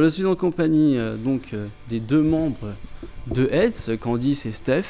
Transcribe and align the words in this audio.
Je 0.00 0.06
suis 0.06 0.26
en 0.26 0.36
compagnie 0.36 0.96
euh, 0.96 1.16
donc 1.16 1.52
euh, 1.52 1.66
des 1.88 1.98
deux 1.98 2.22
membres 2.22 2.72
de 3.26 3.48
Heads, 3.50 3.96
Candice 3.98 4.46
et 4.46 4.52
Steph. 4.52 4.84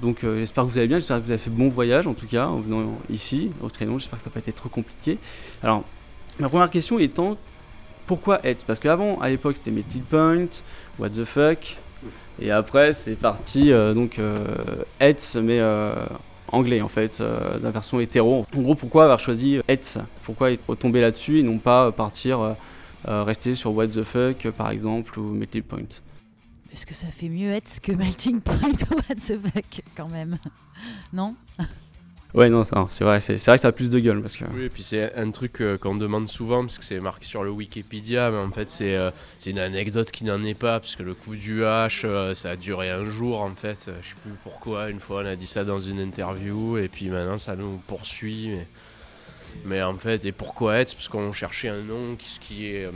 Donc 0.00 0.24
euh, 0.24 0.38
j'espère 0.38 0.64
que 0.64 0.70
vous 0.70 0.78
allez 0.78 0.86
bien, 0.86 0.98
j'espère 0.98 1.18
que 1.18 1.24
vous 1.24 1.30
avez 1.30 1.38
fait 1.38 1.50
bon 1.50 1.68
voyage 1.68 2.06
en 2.06 2.14
tout 2.14 2.26
cas 2.26 2.46
en 2.46 2.60
venant 2.60 2.96
ici 3.10 3.50
au 3.60 3.68
Traîneau, 3.68 3.98
j'espère 3.98 4.16
que 4.16 4.24
ça 4.24 4.30
n'a 4.30 4.32
pas 4.32 4.40
été 4.40 4.52
trop 4.52 4.70
compliqué. 4.70 5.18
Alors 5.62 5.84
ma 6.38 6.48
première 6.48 6.70
question 6.70 6.98
étant 6.98 7.36
pourquoi 8.06 8.40
Heads 8.46 8.64
Parce 8.66 8.78
qu'avant 8.78 9.20
à 9.20 9.28
l'époque 9.28 9.56
c'était 9.56 9.70
Metal 9.70 10.00
Point, 10.00 10.62
What 10.98 11.10
the 11.10 11.26
fuck, 11.26 11.76
et 12.40 12.50
après 12.50 12.94
c'est 12.94 13.16
parti 13.16 13.72
donc 13.94 14.18
Heads 15.00 15.38
mais 15.42 15.60
anglais 16.54 16.80
en 16.80 16.88
fait, 16.88 17.20
euh, 17.20 17.58
la 17.62 17.70
version 17.70 18.00
hétéro. 18.00 18.46
En 18.56 18.62
gros 18.62 18.74
pourquoi 18.74 19.04
avoir 19.04 19.18
choisi 19.18 19.60
Heads 19.68 20.00
Pourquoi 20.22 20.48
tombé 20.78 21.00
là-dessus 21.00 21.40
et 21.40 21.42
non 21.42 21.58
pas 21.58 21.92
partir 21.92 22.56
euh, 23.08 23.24
rester 23.24 23.54
sur 23.54 23.72
What 23.74 23.88
the 23.88 24.02
fuck 24.04 24.50
par 24.50 24.70
exemple 24.70 25.18
ou 25.18 25.32
Metal 25.32 25.62
Point 25.62 26.00
Est-ce 26.72 26.86
que 26.86 26.94
ça 26.94 27.08
fait 27.08 27.28
mieux 27.28 27.50
être 27.50 27.80
que 27.80 27.92
Melting 27.92 28.40
Point 28.40 28.72
ou 28.90 28.94
What 28.94 29.16
the 29.16 29.38
fuck 29.40 29.82
quand 29.96 30.08
même? 30.08 30.38
Non? 31.12 31.34
Ouais 32.34 32.50
non 32.50 32.64
ça, 32.64 32.84
c'est 32.88 33.04
vrai, 33.04 33.20
c'est 33.20 33.36
vrai 33.36 33.54
que 33.54 33.60
ça 33.62 33.68
a 33.68 33.72
plus 33.72 33.92
de 33.92 34.00
gueule 34.00 34.20
parce 34.20 34.36
que 34.36 34.44
Oui, 34.52 34.64
et 34.64 34.68
puis 34.68 34.82
c'est 34.82 35.14
un 35.14 35.30
truc 35.30 35.60
euh, 35.60 35.78
qu'on 35.78 35.94
demande 35.94 36.26
souvent 36.26 36.62
parce 36.62 36.78
que 36.78 36.84
c'est 36.84 36.98
marqué 36.98 37.26
sur 37.26 37.44
le 37.44 37.50
Wikipédia, 37.52 38.28
mais 38.32 38.38
en 38.38 38.50
fait 38.50 38.68
c'est 38.70 38.96
euh, 38.96 39.12
c'est 39.38 39.50
une 39.50 39.60
anecdote 39.60 40.10
qui 40.10 40.24
n'en 40.24 40.42
est 40.42 40.58
pas 40.58 40.80
parce 40.80 40.96
que 40.96 41.04
le 41.04 41.14
coup 41.14 41.36
du 41.36 41.60
H, 41.62 42.04
euh, 42.04 42.34
ça 42.34 42.50
a 42.50 42.56
duré 42.56 42.90
un 42.90 43.08
jour 43.08 43.40
en 43.40 43.54
fait. 43.54 43.86
Euh, 43.86 43.94
Je 44.02 44.08
sais 44.08 44.14
plus 44.20 44.32
pourquoi. 44.42 44.90
Une 44.90 44.98
fois 44.98 45.22
on 45.22 45.26
a 45.26 45.36
dit 45.36 45.46
ça 45.46 45.62
dans 45.64 45.78
une 45.78 46.00
interview 46.00 46.76
et 46.76 46.88
puis 46.88 47.08
maintenant 47.08 47.38
ça 47.38 47.54
nous 47.54 47.80
poursuit. 47.86 48.48
Mais, 48.48 48.66
mais 49.64 49.82
en 49.82 49.94
fait, 49.94 50.24
et 50.24 50.32
pourquoi 50.32 50.76
être? 50.78 50.94
Parce 50.94 51.08
qu'on 51.08 51.32
cherchait 51.32 51.68
un 51.68 51.82
nom 51.82 52.14
qui, 52.18 52.38
qui 52.40 52.66
est 52.68 52.84
euh, 52.84 52.90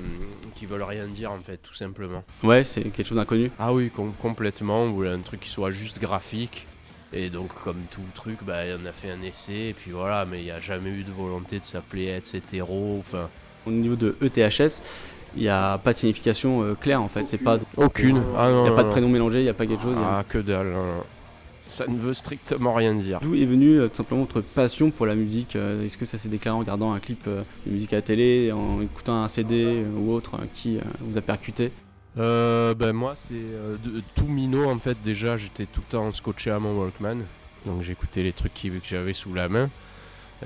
qui 0.55 0.67
veulent 0.67 0.83
rien 0.83 1.07
dire 1.07 1.33
en 1.33 1.39
fait, 1.41 1.59
tout 1.59 1.75
simplement. 1.75 2.25
ouais 2.43 2.65
c'est 2.65 2.83
quelque 2.85 3.07
chose 3.07 3.17
d'inconnu. 3.19 3.51
Ah 3.59 3.73
oui, 3.73 3.91
com- 3.91 4.13
complètement. 4.21 4.83
On 4.83 4.93
voulait 4.93 5.11
un 5.11 5.21
truc 5.21 5.41
qui 5.41 5.49
soit 5.51 5.71
juste 5.71 5.99
graphique. 6.01 6.67
Et 7.15 7.31
donc, 7.31 7.49
comme 7.65 7.81
tout 7.91 8.03
truc, 8.15 8.37
bah, 8.45 8.59
on 8.79 8.85
a 8.87 8.93
fait 8.93 9.11
un 9.11 9.23
essai, 9.23 9.69
et 9.69 9.73
puis 9.73 9.93
voilà, 9.93 10.27
mais 10.27 10.41
il 10.41 10.45
n'y 10.45 10.51
a 10.51 10.61
jamais 10.61 10.91
eu 10.91 11.05
de 11.05 11.11
volonté 11.11 11.59
de 11.59 11.65
s'appeler 11.65 12.15
etc. 12.15 12.63
Enfin, 12.99 13.31
Au 13.67 13.71
niveau 13.71 13.97
de 13.97 14.15
ETHS, 14.21 14.83
il 15.35 15.41
n'y 15.43 15.49
a 15.49 15.79
pas 15.79 15.95
de 15.95 15.99
signification 15.99 16.63
euh, 16.63 16.75
claire 16.75 17.01
en 17.01 17.09
fait, 17.09 17.27
c'est 17.27 17.39
pas 17.39 17.59
aucune. 17.79 18.23
Ah 18.37 18.49
il 18.51 18.55
non, 18.55 18.63
n'y 18.65 18.69
a 18.69 18.73
pas 18.73 18.83
de 18.85 18.91
prénom 18.91 19.09
mélangé, 19.09 19.39
il 19.39 19.45
n'y 19.45 19.49
a 19.49 19.55
pas 19.55 19.65
quelque 19.67 19.83
chose. 19.83 19.97
a- 19.97 20.19
Ah, 20.19 20.25
que 20.29 20.37
dalle. 20.37 20.73
non. 20.73 21.03
Ça 21.69 21.87
ne 21.87 21.99
veut 21.99 22.15
strictement 22.15 22.73
rien 22.75 22.95
dire. 22.95 23.21
D'où 23.21 23.35
est 23.35 23.45
venue 23.45 23.79
euh, 23.79 23.89
tout 23.89 23.97
simplement 23.97 24.23
votre 24.23 24.41
passion 24.41 24.91
pour 24.91 25.07
la 25.07 25.15
musique 25.15 25.55
euh, 25.55 25.85
Est-ce 25.85 25.99
que 25.99 26.05
ça 26.07 26.17
s'est 26.19 26.29
déclaré 26.31 26.57
en 26.57 26.61
regardant 26.61 26.93
un 26.93 26.99
clip 27.01 27.21
euh, 27.29 27.43
de 27.67 27.71
musique 27.73 27.93
à 27.93 27.97
la 27.97 28.03
télé, 28.03 28.51
en 28.53 28.81
écoutant 28.81 29.23
un 29.23 29.29
CD 29.29 29.55
euh, 29.65 29.85
ou 29.99 30.13
autre 30.13 30.37
euh, 30.37 30.45
qui 30.55 30.79
euh, 30.79 30.81
vous 31.01 31.19
a 31.19 31.21
percuté? 31.21 31.71
Euh, 32.19 32.75
ben 32.75 32.93
moi, 32.93 33.15
c'est 33.29 33.35
euh, 33.35 33.77
de- 33.85 34.03
tout 34.15 34.27
minot 34.27 34.69
en 34.69 34.79
fait. 34.79 34.97
Déjà, 35.05 35.37
j'étais 35.37 35.67
tout 35.67 35.83
le 35.87 35.93
temps 35.93 36.13
scotché 36.13 36.51
à 36.51 36.59
mon 36.59 36.73
Walkman. 36.75 37.19
Donc, 37.67 37.83
j'écoutais 37.83 38.23
les 38.23 38.33
trucs 38.33 38.55
qui- 38.55 38.71
que 38.71 38.77
j'avais 38.85 39.13
sous 39.13 39.35
la 39.35 39.49
main. 39.49 39.69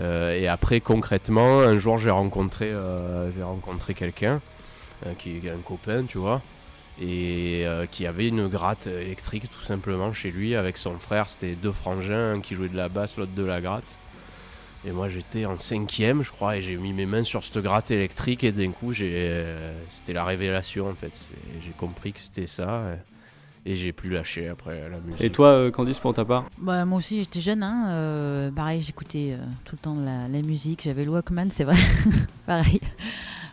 Euh, 0.00 0.34
et 0.39 0.48
après, 0.48 0.81
concrètement, 0.81 1.61
un 1.61 1.78
jour, 1.78 1.98
j'ai 1.98 2.11
rencontré, 2.11 2.73
euh, 2.73 3.31
j'ai 3.37 3.43
rencontré 3.43 3.95
quelqu'un 3.95 4.41
euh, 5.06 5.12
qui 5.19 5.37
est 5.45 5.50
un 5.50 5.59
copain, 5.65 6.05
tu 6.09 6.19
vois, 6.19 6.41
et 7.00 7.62
euh, 7.66 7.86
qui 7.86 8.06
avait 8.06 8.28
une 8.28 8.48
gratte 8.48 8.86
électrique 8.86 9.50
tout 9.50 9.62
simplement 9.62 10.12
chez 10.12 10.30
lui 10.30 10.54
avec 10.54 10.76
son 10.76 10.98
frère. 10.98 11.28
C'était 11.28 11.54
deux 11.54 11.72
frangins, 11.72 12.34
un 12.34 12.40
qui 12.40 12.54
jouait 12.54 12.68
de 12.68 12.76
la 12.76 12.88
basse, 12.88 13.16
l'autre 13.16 13.32
de 13.34 13.42
la 13.44 13.60
gratte. 13.60 13.98
Et 14.84 14.90
moi, 14.90 15.08
j'étais 15.08 15.46
en 15.46 15.58
cinquième, 15.58 16.22
je 16.24 16.30
crois, 16.32 16.56
et 16.56 16.60
j'ai 16.60 16.76
mis 16.76 16.92
mes 16.92 17.06
mains 17.06 17.22
sur 17.22 17.44
cette 17.44 17.58
gratte 17.62 17.92
électrique, 17.92 18.42
et 18.42 18.50
d'un 18.50 18.72
coup, 18.72 18.92
j'ai, 18.92 19.12
euh, 19.14 19.72
c'était 19.88 20.12
la 20.12 20.24
révélation 20.24 20.88
en 20.90 20.94
fait. 20.94 21.12
C'est- 21.14 21.64
J'ai 21.66 21.72
compris 21.72 22.12
que 22.12 22.20
c'était 22.20 22.48
ça. 22.48 22.82
Et, 22.94 22.98
et 23.64 23.76
j'ai 23.76 23.92
plus 23.92 24.10
lâché 24.10 24.48
après 24.48 24.88
la 24.90 24.98
musique. 24.98 25.20
Et 25.22 25.30
toi, 25.30 25.46
euh, 25.50 25.70
Candice, 25.70 26.00
pour 26.00 26.12
ta 26.14 26.24
part? 26.24 26.46
Bah, 26.58 26.84
moi 26.84 26.98
aussi, 26.98 27.20
j'étais 27.20 27.40
jeune. 27.40 27.62
Hein, 27.62 27.90
euh, 27.90 28.50
pareil, 28.50 28.82
j'écoutais 28.82 29.36
euh, 29.38 29.44
tout 29.64 29.76
le 29.76 29.82
temps 29.82 29.94
de 29.94 30.04
la, 30.04 30.26
la 30.26 30.42
musique. 30.42 30.82
J'avais 30.82 31.04
le 31.04 31.12
Walkman, 31.12 31.48
c'est 31.52 31.62
vrai. 31.62 31.76
pareil. 32.47 32.81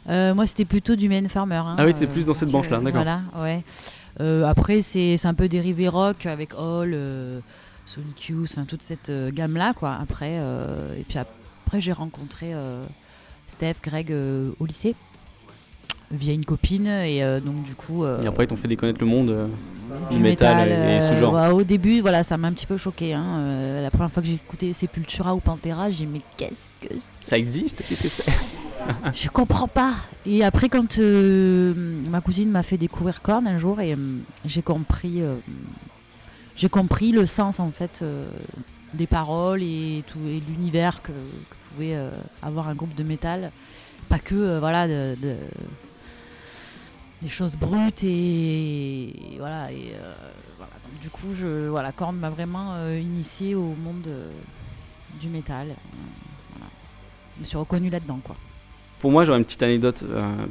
Euh, 0.09 0.33
moi, 0.33 0.47
c'était 0.47 0.65
plutôt 0.65 0.95
du 0.95 1.07
Man 1.09 1.27
Farmer. 1.29 1.55
hein, 1.55 1.75
Ah 1.77 1.85
oui, 1.85 1.93
euh, 2.01 2.07
plus 2.07 2.25
dans 2.25 2.33
cette 2.33 2.49
donc, 2.49 2.53
branche-là, 2.63 2.77
d'accord. 2.79 3.03
Voilà, 3.03 3.21
ouais. 3.37 3.63
Euh, 4.21 4.43
après, 4.45 4.81
c'est 4.81 5.17
c'est 5.17 5.27
un 5.27 5.33
peu 5.33 5.47
dérivé 5.47 5.87
rock 5.87 6.25
avec 6.25 6.53
Hall, 6.57 6.91
euh, 6.93 7.39
Sonic 7.85 8.29
Youth, 8.29 8.49
enfin, 8.51 8.65
toute 8.65 8.81
cette 8.81 9.09
euh, 9.09 9.31
gamme-là, 9.31 9.73
quoi. 9.73 9.97
Après, 10.01 10.37
euh, 10.39 10.97
et 10.97 11.03
puis 11.07 11.17
après, 11.19 11.79
j'ai 11.79 11.91
rencontré 11.93 12.53
euh, 12.53 12.83
Steph, 13.47 13.75
Greg 13.83 14.11
euh, 14.11 14.51
au 14.59 14.65
lycée 14.65 14.95
via 16.11 16.33
une 16.33 16.45
copine 16.45 16.87
et 16.87 17.23
euh, 17.23 17.39
donc 17.39 17.63
du 17.63 17.75
coup 17.75 18.03
euh, 18.03 18.21
Et 18.23 18.27
après, 18.27 18.45
ils 18.45 18.47
t'ont 18.47 18.55
fait 18.55 18.67
déconnaître 18.67 18.99
le 18.99 19.05
monde 19.05 19.29
euh, 19.29 19.47
du, 20.09 20.17
du 20.17 20.21
métal, 20.23 20.69
et 20.69 20.71
euh, 20.73 20.99
sous-genre. 21.09 21.33
ouais, 21.33 21.47
au 21.51 21.63
début, 21.63 22.01
voilà, 22.01 22.23
ça 22.23 22.37
m'a 22.37 22.47
un 22.47 22.53
petit 22.53 22.65
peu 22.65 22.77
choqué. 22.77 23.13
hein. 23.13 23.79
La 23.81 23.91
première 23.91 24.11
fois 24.11 24.21
que 24.23 24.27
j'ai 24.27 24.35
écouté 24.35 24.73
Sepultura 24.73 25.35
ou 25.35 25.39
Pantera, 25.39 25.89
j'ai 25.91 26.05
dit 26.05 26.11
mais 26.11 26.21
qu'est-ce 26.37 26.87
que 26.87 26.93
Ça 27.21 27.37
existe? 27.37 27.83
Je 29.13 29.29
comprends 29.29 29.67
pas. 29.67 29.93
Et 30.25 30.43
après, 30.43 30.69
quand 30.69 30.97
ma 30.99 32.21
cousine 32.21 32.49
m'a 32.49 32.63
fait 32.63 32.77
découvrir 32.77 33.21
Korn 33.21 33.45
un 33.47 33.57
jour, 33.57 33.79
et 33.81 33.95
j'ai 34.45 34.61
compris, 34.61 35.21
j'ai 36.55 36.69
compris 36.69 37.11
le 37.11 37.25
sens 37.25 37.59
en 37.59 37.71
fait 37.71 38.03
des 38.95 39.05
paroles 39.07 39.61
et 39.61 40.03
tout 40.07 40.17
et 40.27 40.41
l'univers 40.49 41.01
que, 41.03 41.11
que 41.11 41.55
pouvait 41.73 41.95
avoir 42.41 42.67
un 42.67 42.73
groupe 42.75 42.95
de 42.95 43.03
métal. 43.03 43.51
Pas 44.07 44.17
que 44.17 44.33
euh, 44.33 44.59
voilà 44.59 44.87
de, 44.87 45.15
de- 45.21 45.35
des 47.21 47.29
choses 47.29 47.55
brutes 47.55 48.03
et, 48.03 49.09
et 49.09 49.37
voilà 49.37 49.71
et 49.71 49.93
euh, 49.95 50.13
voilà. 50.57 50.71
Donc, 50.85 51.01
du 51.01 51.09
coup 51.09 51.33
je 51.33 51.67
voilà 51.67 51.91
Korn 51.91 52.15
m'a 52.15 52.29
vraiment 52.29 52.73
euh, 52.73 52.99
initié 52.99 53.55
au 53.55 53.75
monde 53.75 54.07
euh, 54.07 54.29
du 55.19 55.27
métal 55.27 55.67
voilà. 56.53 56.71
je 57.35 57.41
me 57.41 57.45
suis 57.45 57.57
reconnue 57.57 57.89
là 57.89 57.99
dedans 57.99 58.19
quoi 58.23 58.35
Pour 58.99 59.11
moi, 59.11 59.25
j'aurais 59.25 59.39
une 59.39 59.45
petite 59.45 59.63
anecdote 59.63 60.03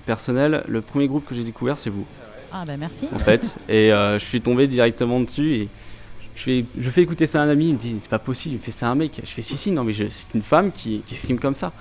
personnelle. 0.07 0.65
Le 0.69 0.81
premier 0.81 1.07
groupe 1.07 1.27
que 1.27 1.35
j'ai 1.35 1.45
découvert, 1.45 1.79
c'est 1.79 1.91
vous, 1.91 2.07
ah 2.53 2.65
bah 2.67 2.77
merci 2.77 3.09
en 3.13 3.19
fait. 3.19 3.57
et 3.69 3.91
je 3.91 4.25
suis 4.25 4.41
tombé 4.41 4.67
directement 4.67 5.21
dessus 5.21 5.55
et 5.55 5.69
je 6.39 6.43
fais, 6.45 6.65
je 6.79 6.91
fais 6.91 7.03
écouter 7.03 7.27
ça 7.27 7.43
à 7.43 7.45
un 7.45 7.49
ami. 7.49 7.71
Il 7.71 7.75
me 7.75 7.79
dit 7.79 7.97
C'est 8.01 8.09
pas 8.09 8.21
possible, 8.21 8.55
il 8.55 8.59
me 8.59 8.63
fait 8.63 8.71
ça 8.71 8.87
à 8.87 8.91
un 8.91 8.95
mec. 8.95 9.21
Je 9.23 9.29
fais 9.29 9.43
Si, 9.43 9.57
si, 9.57 9.73
non, 9.73 9.83
mais 9.83 9.93
c'est 9.93 10.35
une 10.35 10.43
femme 10.43 10.71
qui, 10.71 11.03
qui 11.05 11.17
scream 11.17 11.41
comme 11.41 11.57
ça. 11.57 11.73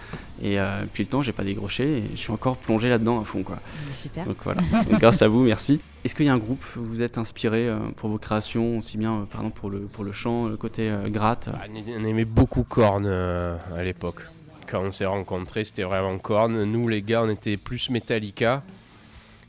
Et 0.42 0.60
euh, 0.60 0.82
depuis 0.82 1.04
le 1.04 1.10
temps, 1.10 1.22
j'ai 1.22 1.32
pas 1.32 1.44
décroché 1.44 2.00
et 2.00 2.04
je 2.14 2.18
suis 2.18 2.32
encore 2.32 2.58
plongé 2.58 2.90
là-dedans 2.90 3.22
à 3.22 3.24
fond, 3.24 3.44
quoi. 3.44 3.60
super 3.94 4.26
Donc 4.26 4.38
voilà, 4.44 4.62
Donc, 4.90 5.00
grâce 5.00 5.22
à 5.22 5.28
vous, 5.28 5.44
merci. 5.44 5.80
Est-ce 6.04 6.16
qu'il 6.16 6.26
y 6.26 6.30
a 6.30 6.34
un 6.34 6.38
groupe 6.40 6.64
où 6.76 6.84
vous 6.84 7.02
êtes 7.04 7.18
inspiré 7.20 7.68
euh, 7.68 7.78
pour 7.98 8.10
vos 8.10 8.18
créations, 8.18 8.80
aussi 8.80 8.98
bien 8.98 9.14
euh, 9.14 9.26
par 9.26 9.42
exemple 9.42 9.60
pour 9.60 9.70
le, 9.70 9.80
pour 9.82 10.04
le 10.04 10.12
chant, 10.12 10.48
le 10.48 10.58
côté 10.58 10.90
euh, 10.90 11.08
gratte 11.10 11.50
Ah, 11.54 11.66
On 12.00 12.06
aimait 12.06 12.26
beaucoup 12.26 12.64
Korn 12.64 13.06
euh, 13.06 13.56
à 13.76 13.84
l'époque. 13.84 14.22
Quand 14.68 14.82
on 14.82 14.92
s'est 14.92 15.06
rencontrés, 15.06 15.64
c'était 15.66 15.84
vraiment 15.84 16.18
Korn. 16.18 16.64
Nous, 16.64 16.88
les 16.88 17.02
gars, 17.02 17.24
on 17.24 17.30
était 17.30 17.58
plus 17.58 17.90
Metallica. 17.90 18.64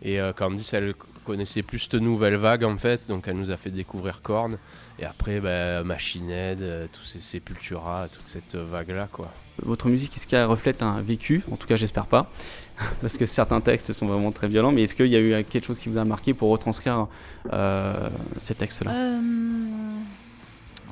Et 0.03 0.21
euh, 0.21 0.33
Candice, 0.33 0.75
elle 0.75 0.95
connaissait 1.25 1.63
plus 1.63 1.81
cette 1.81 1.95
nouvelle 1.95 2.37
vague 2.37 2.65
en 2.65 2.77
fait, 2.77 3.03
donc 3.09 3.25
elle 3.27 3.37
nous 3.37 3.51
a 3.51 3.57
fait 3.57 3.71
découvrir 3.71 4.23
Korn. 4.23 4.57
Et 5.01 5.05
après, 5.05 5.41
bah, 5.41 5.85
Machine 5.85 6.29
Head, 6.31 6.61
euh, 6.63 6.87
tous 6.93 7.05
ces 7.05 7.21
Sepultura, 7.21 8.09
toute 8.13 8.27
cette 8.27 8.55
vague-là, 8.57 9.09
quoi. 9.11 9.31
Votre 9.63 9.89
musique, 9.89 10.17
est-ce 10.17 10.27
qu'elle 10.27 10.45
reflète 10.45 10.83
un 10.83 11.01
vécu? 11.01 11.43
En 11.51 11.57
tout 11.57 11.67
cas, 11.67 11.77
j'espère 11.77 12.07
pas. 12.07 12.31
Parce 13.01 13.17
que 13.17 13.27
certains 13.27 13.61
textes 13.61 13.93
sont 13.93 14.07
vraiment 14.07 14.33
très 14.33 14.49
violents. 14.49 14.73
Mais 14.73 14.83
est-ce 14.83 14.95
qu'il 14.95 15.07
y 15.07 15.17
a 15.17 15.21
eu 15.21 15.45
quelque 15.45 15.67
chose 15.67 15.79
qui 15.79 15.89
vous 15.89 15.99
a 15.99 16.05
marqué 16.05 16.35
pour 16.35 16.51
retranscrire 16.51 17.07
euh, 17.53 18.09
ces 18.39 18.55
textes-là? 18.55 18.91
Euh, 18.93 19.21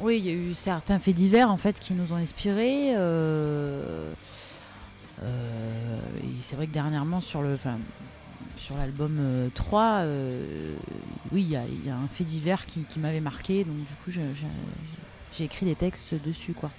oui, 0.01 0.19
il 0.19 0.27
y 0.27 0.31
a 0.31 0.35
eu 0.35 0.55
certains 0.55 0.99
faits 0.99 1.15
divers 1.15 1.51
en 1.51 1.57
fait 1.57 1.79
qui 1.81 1.95
nous 1.95 2.13
ont 2.13 2.17
inspirés. 2.17 2.95
euh, 2.97 4.13
euh, 5.23 5.99
et 6.23 6.43
c'est 6.43 6.57
vrai 6.57 6.67
que 6.67 6.73
dernièrement 6.73 7.21
sur 7.21 7.43
le, 7.43 7.55
enfin, 7.55 7.79
sur 8.57 8.77
l'album 8.77 9.19
euh, 9.21 9.49
3, 9.55 9.83
euh, 10.05 10.75
oui, 11.33 11.43
il 11.43 11.51
y, 11.51 11.57
a- 11.57 11.65
il 11.69 11.87
y 11.87 11.91
a 11.91 11.97
un 11.97 12.09
fait 12.09 12.25
divers 12.25 12.67
qui, 12.67 12.81
qui 12.85 12.99
m'avait 12.99 13.21
marqué. 13.21 13.65
Donc 13.65 13.77
du 13.77 13.95
coup, 14.05 14.11
j'ai 14.11 15.45
écrit 15.45 15.67
des 15.67 15.75
textes 15.77 16.15
dessus, 16.25 16.53
quoi. 16.55 16.71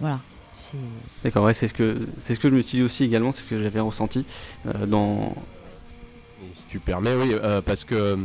Voilà. 0.00 0.20
C'est 0.54 0.76
D'accord, 1.24 1.44
ouais, 1.44 1.54
c'est 1.54 1.68
ce, 1.68 1.72
que, 1.74 2.06
c'est 2.22 2.34
ce 2.34 2.40
que 2.40 2.48
je 2.50 2.54
me 2.54 2.60
suis 2.62 2.78
dit 2.78 2.84
aussi 2.84 3.04
également, 3.04 3.32
c'est 3.32 3.42
ce 3.42 3.46
que 3.46 3.62
j'avais 3.62 3.80
ressenti 3.80 4.24
euh, 4.66 4.86
dans. 4.86 5.34
Si 6.54 6.66
tu 6.68 6.78
permets, 6.80 7.14
oui, 7.14 7.32
euh, 7.32 7.62
parce 7.62 7.84
que 7.84 8.18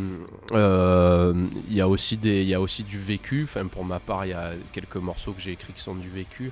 euh, 0.51 1.45
il 1.69 1.73
y 1.75 1.79
a 1.81 1.87
aussi 1.87 2.17
des, 2.17 2.41
il 2.41 2.47
y 2.49 2.53
a 2.53 2.59
aussi 2.59 2.83
du 2.83 2.97
vécu. 2.99 3.43
Enfin, 3.43 3.65
pour 3.67 3.85
ma 3.85 3.99
part, 3.99 4.25
il 4.25 4.29
y 4.29 4.33
a 4.33 4.51
quelques 4.73 4.97
morceaux 4.97 5.31
que 5.33 5.39
j'ai 5.41 5.51
écrits 5.51 5.71
qui 5.73 5.81
sont 5.81 5.95
du 5.95 6.09
vécu, 6.09 6.51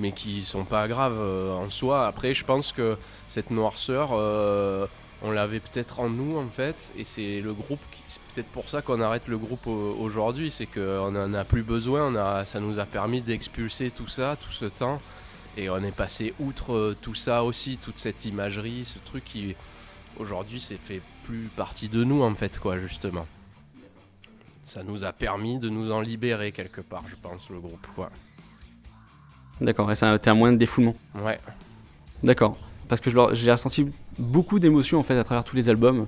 mais 0.00 0.12
qui 0.12 0.42
sont 0.42 0.64
pas 0.64 0.88
graves 0.88 1.18
euh, 1.18 1.52
en 1.54 1.70
soi. 1.70 2.06
Après, 2.06 2.34
je 2.34 2.44
pense 2.44 2.72
que 2.72 2.96
cette 3.28 3.50
noirceur, 3.50 4.10
euh, 4.12 4.86
on 5.22 5.30
l'avait 5.30 5.60
peut-être 5.60 6.00
en 6.00 6.08
nous 6.10 6.36
en 6.38 6.48
fait, 6.48 6.92
et 6.96 7.04
c'est 7.04 7.40
le 7.40 7.52
groupe. 7.52 7.80
C'est 8.08 8.20
peut-être 8.34 8.48
pour 8.48 8.68
ça 8.68 8.82
qu'on 8.82 9.00
arrête 9.00 9.28
le 9.28 9.38
groupe 9.38 9.66
au- 9.66 9.96
aujourd'hui, 10.00 10.50
c'est 10.50 10.66
qu'on 10.66 11.14
en 11.14 11.34
a 11.34 11.44
plus 11.44 11.62
besoin. 11.62 12.08
On 12.08 12.16
a, 12.16 12.44
ça 12.46 12.58
nous 12.60 12.78
a 12.78 12.84
permis 12.84 13.22
d'expulser 13.22 13.90
tout 13.90 14.08
ça, 14.08 14.36
tout 14.36 14.52
ce 14.52 14.64
temps. 14.66 15.00
Et 15.56 15.68
on 15.70 15.78
est 15.84 15.94
passé 15.94 16.34
outre 16.40 16.72
euh, 16.72 16.96
tout 17.00 17.14
ça 17.14 17.44
aussi, 17.44 17.76
toute 17.76 17.98
cette 17.98 18.24
imagerie, 18.24 18.84
ce 18.86 18.98
truc 19.04 19.24
qui, 19.24 19.54
aujourd'hui, 20.18 20.60
c'est 20.60 20.78
fait 20.78 21.02
plus 21.24 21.48
partie 21.56 21.88
de 21.90 22.02
nous, 22.04 22.22
en 22.22 22.34
fait, 22.34 22.58
quoi, 22.58 22.78
justement. 22.78 23.26
Ça 24.64 24.82
nous 24.82 25.04
a 25.04 25.12
permis 25.12 25.58
de 25.58 25.68
nous 25.68 25.92
en 25.92 26.00
libérer 26.00 26.52
quelque 26.52 26.80
part, 26.80 27.04
je 27.08 27.16
pense, 27.16 27.50
le 27.50 27.60
groupe, 27.60 27.86
quoi. 27.94 28.10
D'accord, 29.60 29.90
et 29.92 29.94
ça 29.94 30.10
a 30.10 30.16
été 30.16 30.30
un 30.30 30.34
moyen 30.34 30.52
de 30.54 30.58
défoulement. 30.58 30.96
Ouais. 31.14 31.38
D'accord. 32.22 32.58
Parce 32.88 33.00
que 33.00 33.10
j'ai 33.34 33.50
ressenti 33.52 33.86
beaucoup 34.18 34.58
d'émotions 34.58 34.98
en 34.98 35.02
fait 35.02 35.16
à 35.18 35.24
travers 35.24 35.44
tous 35.44 35.56
les 35.56 35.68
albums. 35.68 36.06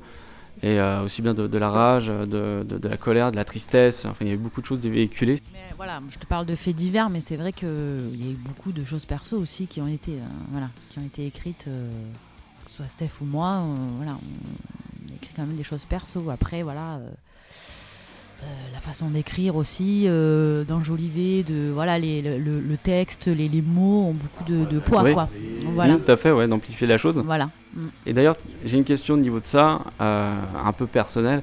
Et 0.62 0.78
euh, 0.80 1.02
aussi 1.02 1.20
bien 1.20 1.34
de, 1.34 1.48
de 1.48 1.58
la 1.58 1.68
rage, 1.68 2.06
de, 2.06 2.64
de- 2.66 2.78
de 2.78 2.88
la 2.88 2.96
colère, 2.96 3.32
de 3.32 3.36
la 3.36 3.44
tristesse. 3.44 4.06
Enfin, 4.06 4.18
il 4.20 4.28
y 4.28 4.30
avait 4.30 4.38
beaucoup 4.38 4.60
de 4.60 4.66
choses 4.66 4.80
véhiculées. 4.80 5.40
Mais 5.52 5.58
voilà, 5.76 6.00
je 6.08 6.16
te 6.16 6.26
parle 6.26 6.46
de 6.46 6.54
faits 6.54 6.76
divers, 6.76 7.10
mais 7.10 7.20
c'est 7.20 7.36
vrai 7.36 7.52
qu'il 7.52 7.68
y 8.16 8.28
a 8.28 8.30
eu 8.30 8.36
beaucoup 8.36 8.70
de 8.70 8.84
choses 8.84 9.04
perso 9.04 9.36
aussi 9.36 9.66
qui 9.66 9.80
ont 9.80 9.88
été, 9.88 10.12
euh, 10.12 10.24
voilà, 10.52 10.70
qui 10.90 11.00
ont 11.00 11.04
été 11.04 11.26
écrites, 11.26 11.64
euh, 11.66 11.90
que 12.64 12.70
ce 12.70 12.76
soit 12.76 12.88
Steph 12.88 13.20
ou 13.20 13.24
moi. 13.24 13.48
euh, 13.62 13.74
voilà, 13.96 14.12
on, 14.12 15.08
on 15.08 15.12
a 15.12 15.16
écrit 15.16 15.32
quand 15.34 15.44
même 15.44 15.56
des 15.56 15.64
choses 15.64 15.84
perso. 15.84 16.30
Après, 16.30 16.62
voilà, 16.62 16.94
euh, 16.94 16.98
euh, 17.00 17.10
la 18.72 18.80
façon 18.80 19.08
d'écrire 19.10 19.56
aussi, 19.56 20.04
euh, 20.06 20.64
d'enjoliver, 20.64 21.42
de 21.42 21.70
voilà, 21.72 21.98
les, 21.98 22.20
le, 22.22 22.76
texte, 22.82 23.26
les, 23.26 23.48
les 23.48 23.62
mots 23.62 24.06
ont 24.08 24.12
beaucoup 24.14 24.44
de, 24.44 24.64
de 24.64 24.78
poids, 24.78 25.02
Oui. 25.02 25.12
quoi. 25.14 25.28
Voilà, 25.74 25.96
tout 25.96 26.10
à 26.10 26.16
fait, 26.16 26.30
ouais, 26.30 26.46
d'amplifier 26.48 26.86
la 26.86 26.98
chose. 26.98 27.18
voilà. 27.24 27.50
Mm. 27.74 27.80
Et 28.06 28.12
d'ailleurs, 28.12 28.36
j'ai 28.64 28.76
une 28.76 28.84
question 28.84 29.14
au 29.14 29.18
niveau 29.18 29.40
de 29.40 29.46
ça, 29.46 29.80
euh, 30.00 30.34
un 30.64 30.72
peu 30.72 30.86
personnelle. 30.86 31.42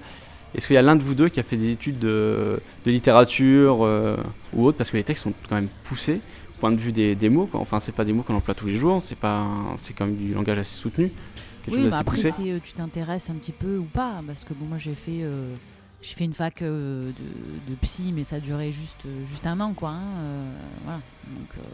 Est-ce 0.55 0.67
qu'il 0.67 0.73
y 0.75 0.77
a 0.77 0.81
l'un 0.81 0.95
de 0.97 1.03
vous 1.03 1.13
deux 1.15 1.29
qui 1.29 1.39
a 1.39 1.43
fait 1.43 1.55
des 1.57 1.71
études 1.71 1.97
de, 1.99 2.59
de 2.85 2.91
littérature 2.91 3.79
euh, 3.85 4.17
ou 4.53 4.65
autre 4.65 4.77
Parce 4.77 4.89
que 4.91 4.97
les 4.97 5.03
textes 5.03 5.23
sont 5.23 5.33
quand 5.49 5.55
même 5.55 5.69
poussés 5.85 6.19
au 6.49 6.59
point 6.59 6.71
de 6.71 6.77
vue 6.77 6.91
des, 6.91 7.15
des 7.15 7.29
mots. 7.29 7.45
Quoi. 7.45 7.59
Enfin, 7.61 7.79
c'est 7.79 7.93
pas 7.93 8.03
des 8.05 8.13
mots 8.13 8.21
qu'on 8.23 8.35
emploie 8.35 8.53
tous 8.53 8.67
les 8.67 8.77
jours, 8.77 9.01
c'est 9.01 9.17
pas, 9.17 9.39
un- 9.39 9.77
c'est 9.77 9.93
quand 9.93 10.05
même 10.05 10.15
du 10.15 10.33
langage 10.33 10.57
assez 10.59 10.75
soutenu, 10.79 11.05
Oui, 11.67 11.73
chose 11.73 11.77
mais 11.77 11.89
d'assez 11.89 12.01
après, 12.01 12.17
poussé. 12.17 12.51
euh, 12.51 12.59
tu 12.63 12.73
t'intéresses 12.73 13.29
un 13.29 13.33
petit 13.35 13.53
peu 13.53 13.77
ou 13.77 13.83
pas, 13.85 14.21
parce 14.27 14.43
que 14.43 14.53
bon, 14.53 14.67
moi 14.67 14.77
j'ai 14.77 14.93
fait, 14.93 15.21
euh, 15.23 15.53
j'ai 16.01 16.15
fait 16.15 16.25
une 16.25 16.33
fac 16.33 16.61
euh, 16.61 17.11
de, 17.67 17.75
psy, 17.75 18.11
mais 18.13 18.23
ça 18.23 18.39
durait 18.39 18.71
juste, 18.71 19.05
euh, 19.05 19.25
juste 19.25 19.45
un 19.45 19.59
an, 19.59 19.73
quoi. 19.73 19.89
hein, 19.89 20.01
euh, 20.17 20.51
voilà. 20.83 20.99
Donc 21.27 21.65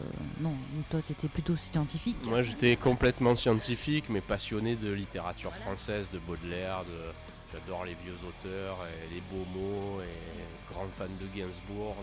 non, 0.42 0.54
toi 0.90 1.00
t'étais 1.06 1.30
plutôt 1.30 1.56
scientifique. 1.56 2.18
Moi, 2.26 2.44
j'étais 2.44 2.76
complètement 2.76 3.36
scientifique, 3.36 4.06
mais 4.10 4.22
passionné 4.22 4.76
de 4.76 4.92
littérature 4.92 5.54
française, 5.54 6.08
de 6.14 6.20
Baudelaire, 6.20 6.84
de... 6.84 7.12
J'adore 7.54 7.86
les 7.86 7.96
vieux 8.04 8.18
auteurs 8.28 8.78
et 8.86 9.14
les 9.14 9.22
beaux 9.32 9.46
mots 9.56 10.02
et 10.02 10.74
grand 10.74 10.88
fan 10.98 11.08
de 11.22 11.26
Gainsbourg. 11.34 11.96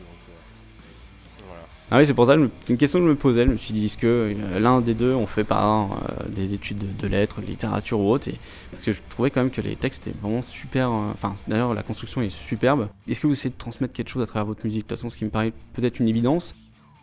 Voilà. 1.46 1.62
Ah 1.90 1.98
oui, 1.98 2.06
c'est 2.06 2.14
pour 2.14 2.26
ça, 2.26 2.34
c'est 2.64 2.72
une 2.72 2.78
question 2.78 2.98
que 3.00 3.04
je 3.04 3.10
me 3.10 3.14
posais. 3.14 3.44
Je 3.44 3.50
me 3.50 3.56
suis 3.56 3.74
dit, 3.74 3.84
est-ce 3.84 3.98
que 3.98 4.06
euh, 4.34 4.58
l'un 4.58 4.80
des 4.80 4.94
deux 4.94 5.12
on 5.14 5.26
fait 5.26 5.44
par 5.44 5.92
euh, 5.92 6.28
des 6.28 6.54
études 6.54 6.78
de, 6.78 6.86
de 7.02 7.06
lettres, 7.06 7.40
de 7.42 7.46
littérature 7.46 8.00
ou 8.00 8.10
autre 8.10 8.28
et, 8.28 8.34
Parce 8.70 8.82
que 8.82 8.92
je 8.92 9.00
trouvais 9.10 9.30
quand 9.30 9.42
même 9.42 9.50
que 9.50 9.60
les 9.60 9.76
textes 9.76 10.06
étaient 10.06 10.18
vraiment 10.18 10.42
super. 10.42 10.90
euh, 10.90 11.10
Enfin, 11.12 11.36
d'ailleurs, 11.46 11.74
la 11.74 11.82
construction 11.82 12.22
est 12.22 12.30
superbe. 12.30 12.88
Est-ce 13.06 13.20
que 13.20 13.26
vous 13.26 13.34
essayez 13.34 13.50
de 13.50 13.58
transmettre 13.58 13.92
quelque 13.92 14.08
chose 14.08 14.22
à 14.22 14.26
travers 14.26 14.46
votre 14.46 14.64
musique? 14.64 14.80
De 14.82 14.88
toute 14.88 14.96
façon, 14.98 15.10
ce 15.10 15.16
qui 15.18 15.24
me 15.24 15.30
paraît 15.30 15.52
peut-être 15.74 16.00
une 16.00 16.08
évidence. 16.08 16.54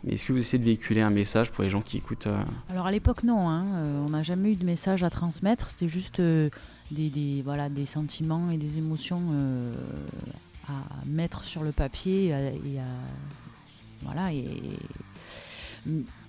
Mais 0.04 0.14
est-ce 0.14 0.24
que 0.24 0.32
vous 0.32 0.40
essayez 0.40 0.58
de 0.58 0.64
véhiculer 0.64 1.00
un 1.00 1.10
message 1.10 1.52
pour 1.52 1.62
les 1.62 1.70
gens 1.70 1.80
qui 1.80 1.98
écoutent 1.98 2.26
euh, 2.26 2.36
Alors 2.68 2.86
à 2.86 2.90
l'époque 2.90 3.22
non, 3.22 3.48
hein, 3.48 3.64
euh, 3.76 4.04
on 4.04 4.10
n'a 4.10 4.24
jamais 4.24 4.50
eu 4.50 4.56
de 4.56 4.66
message 4.66 5.04
à 5.04 5.10
transmettre, 5.10 5.70
c'était 5.70 5.86
juste 5.86 6.18
euh, 6.18 6.50
des, 6.90 7.08
des- 7.08 7.40
voilà, 7.44 7.68
des 7.68 7.86
sentiments 7.86 8.50
et 8.50 8.56
des 8.56 8.78
émotions 8.78 9.22
euh, 9.32 9.72
à 10.68 10.72
mettre 11.06 11.44
sur 11.44 11.62
le 11.62 11.70
papier 11.70 12.26
et 12.26 12.32
à, 12.34 12.40
et 12.40 12.78
à- 12.80 13.41
voilà 14.02 14.32
et 14.32 14.46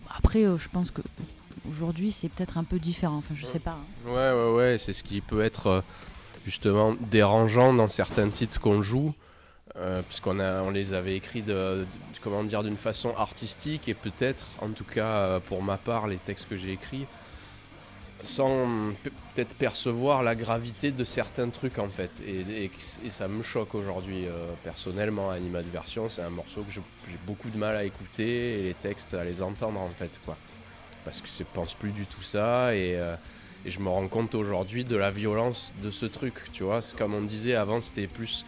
après 0.10 0.44
euh, 0.46 0.58
je 0.58 0.68
pense 0.70 0.92
que 0.92 1.02
aujourd'hui 1.70 2.12
c'est 2.12 2.30
peut-être 2.30 2.58
un 2.58 2.64
peu 2.64 2.80
différent, 2.80 3.18
enfin 3.18 3.36
je 3.36 3.46
sais 3.46 3.60
pas. 3.60 3.78
hein. 4.08 4.10
Ouais, 4.10 4.52
ouais, 4.56 4.78
c'est 4.78 4.94
ce 4.94 5.04
qui 5.04 5.22
peut 5.22 5.42
être 5.44 5.68
euh, 5.68 5.82
justement 6.46 6.96
dérangeant 7.12 7.74
dans 7.74 7.88
certains 7.88 8.30
titres 8.30 8.60
qu'on 8.60 8.82
joue, 8.82 9.14
euh, 9.76 10.02
puisqu'on 10.02 10.40
on 10.40 10.70
les 10.70 10.94
avait 10.94 11.16
écrits 11.16 11.44
comment 12.22 12.44
dire, 12.44 12.64
d'une 12.64 12.78
façon 12.78 13.14
artistique 13.18 13.88
et 13.90 13.94
peut-être, 13.94 14.50
en 14.62 14.70
tout 14.70 14.84
cas 14.86 15.40
pour 15.42 15.62
ma 15.64 15.78
part, 15.78 16.08
les 16.08 16.18
textes 16.18 16.48
que 16.50 16.56
j'ai 16.58 16.72
écrits, 16.74 17.06
sans 18.24 18.94
pe- 19.04 19.10
peut-être 19.36 19.56
percevoir 19.56 20.24
la 20.24 20.36
gravité 20.36 20.92
de 20.92 21.04
certains 21.04 21.50
trucs 21.50 21.78
en 21.78 21.90
fait. 21.90 22.12
Et, 22.26 22.72
ça 23.10 23.28
me 23.28 23.44
choque 23.44 23.76
aujourd'hui 23.76 24.26
euh, 24.26 24.48
personnellement. 24.64 25.30
Animadversion, 25.30 26.10
c'est 26.10 26.22
un 26.22 26.30
morceau 26.30 26.64
que 26.64 26.72
j'ai 26.72 26.82
beaucoup 27.28 27.50
de 27.50 27.58
mal 27.58 27.76
à 27.76 27.84
écouter 27.84 28.60
et 28.60 28.64
les 28.64 28.74
textes 28.74 29.14
à 29.14 29.24
les 29.24 29.42
entendre 29.42 29.80
en 29.80 29.90
fait, 29.90 30.20
quoi. 30.26 30.38
Parce 31.06 31.22
que 31.22 31.28
je 31.28 31.44
pense 31.54 31.74
plus 31.74 31.92
du 31.92 32.06
tout 32.06 32.24
ça 32.24 32.74
et. 32.76 32.96
euh, 32.98 33.16
et 33.66 33.72
je 33.72 33.80
me 33.80 33.88
rends 33.88 34.10
compte 34.10 34.36
aujourd'hui 34.36 34.84
de 34.84 34.98
la 34.98 35.10
violence 35.10 35.74
de 35.82 35.90
ce 35.90 36.06
truc, 36.06 36.52
tu 36.52 36.64
vois. 36.64 36.82
Comme 36.98 37.14
on 37.14 37.22
disait 37.22 37.56
avant, 37.56 37.80
c'était 37.80 38.08
plus 38.08 38.44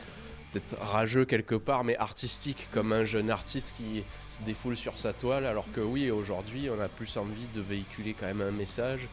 peut-être 0.51 0.75
rageux 0.81 1.23
quelque 1.23 1.55
part, 1.55 1.85
mais 1.85 1.95
artistique, 1.97 2.67
comme 2.71 2.91
un 2.91 3.05
jeune 3.05 3.29
artiste 3.29 3.73
qui 3.77 4.03
se 4.29 4.41
défoule 4.41 4.75
sur 4.75 4.97
sa 4.99 5.13
toile. 5.13 5.45
Alors 5.45 5.71
que 5.71 5.79
oui, 5.79 6.11
aujourd'hui, 6.11 6.69
on 6.69 6.81
a 6.81 6.89
plus 6.89 7.15
envie 7.15 7.47
de 7.53 7.61
véhiculer 7.61 8.13
quand 8.13 8.25
même 8.25 8.41
un 8.41 8.51
message. 8.51 9.07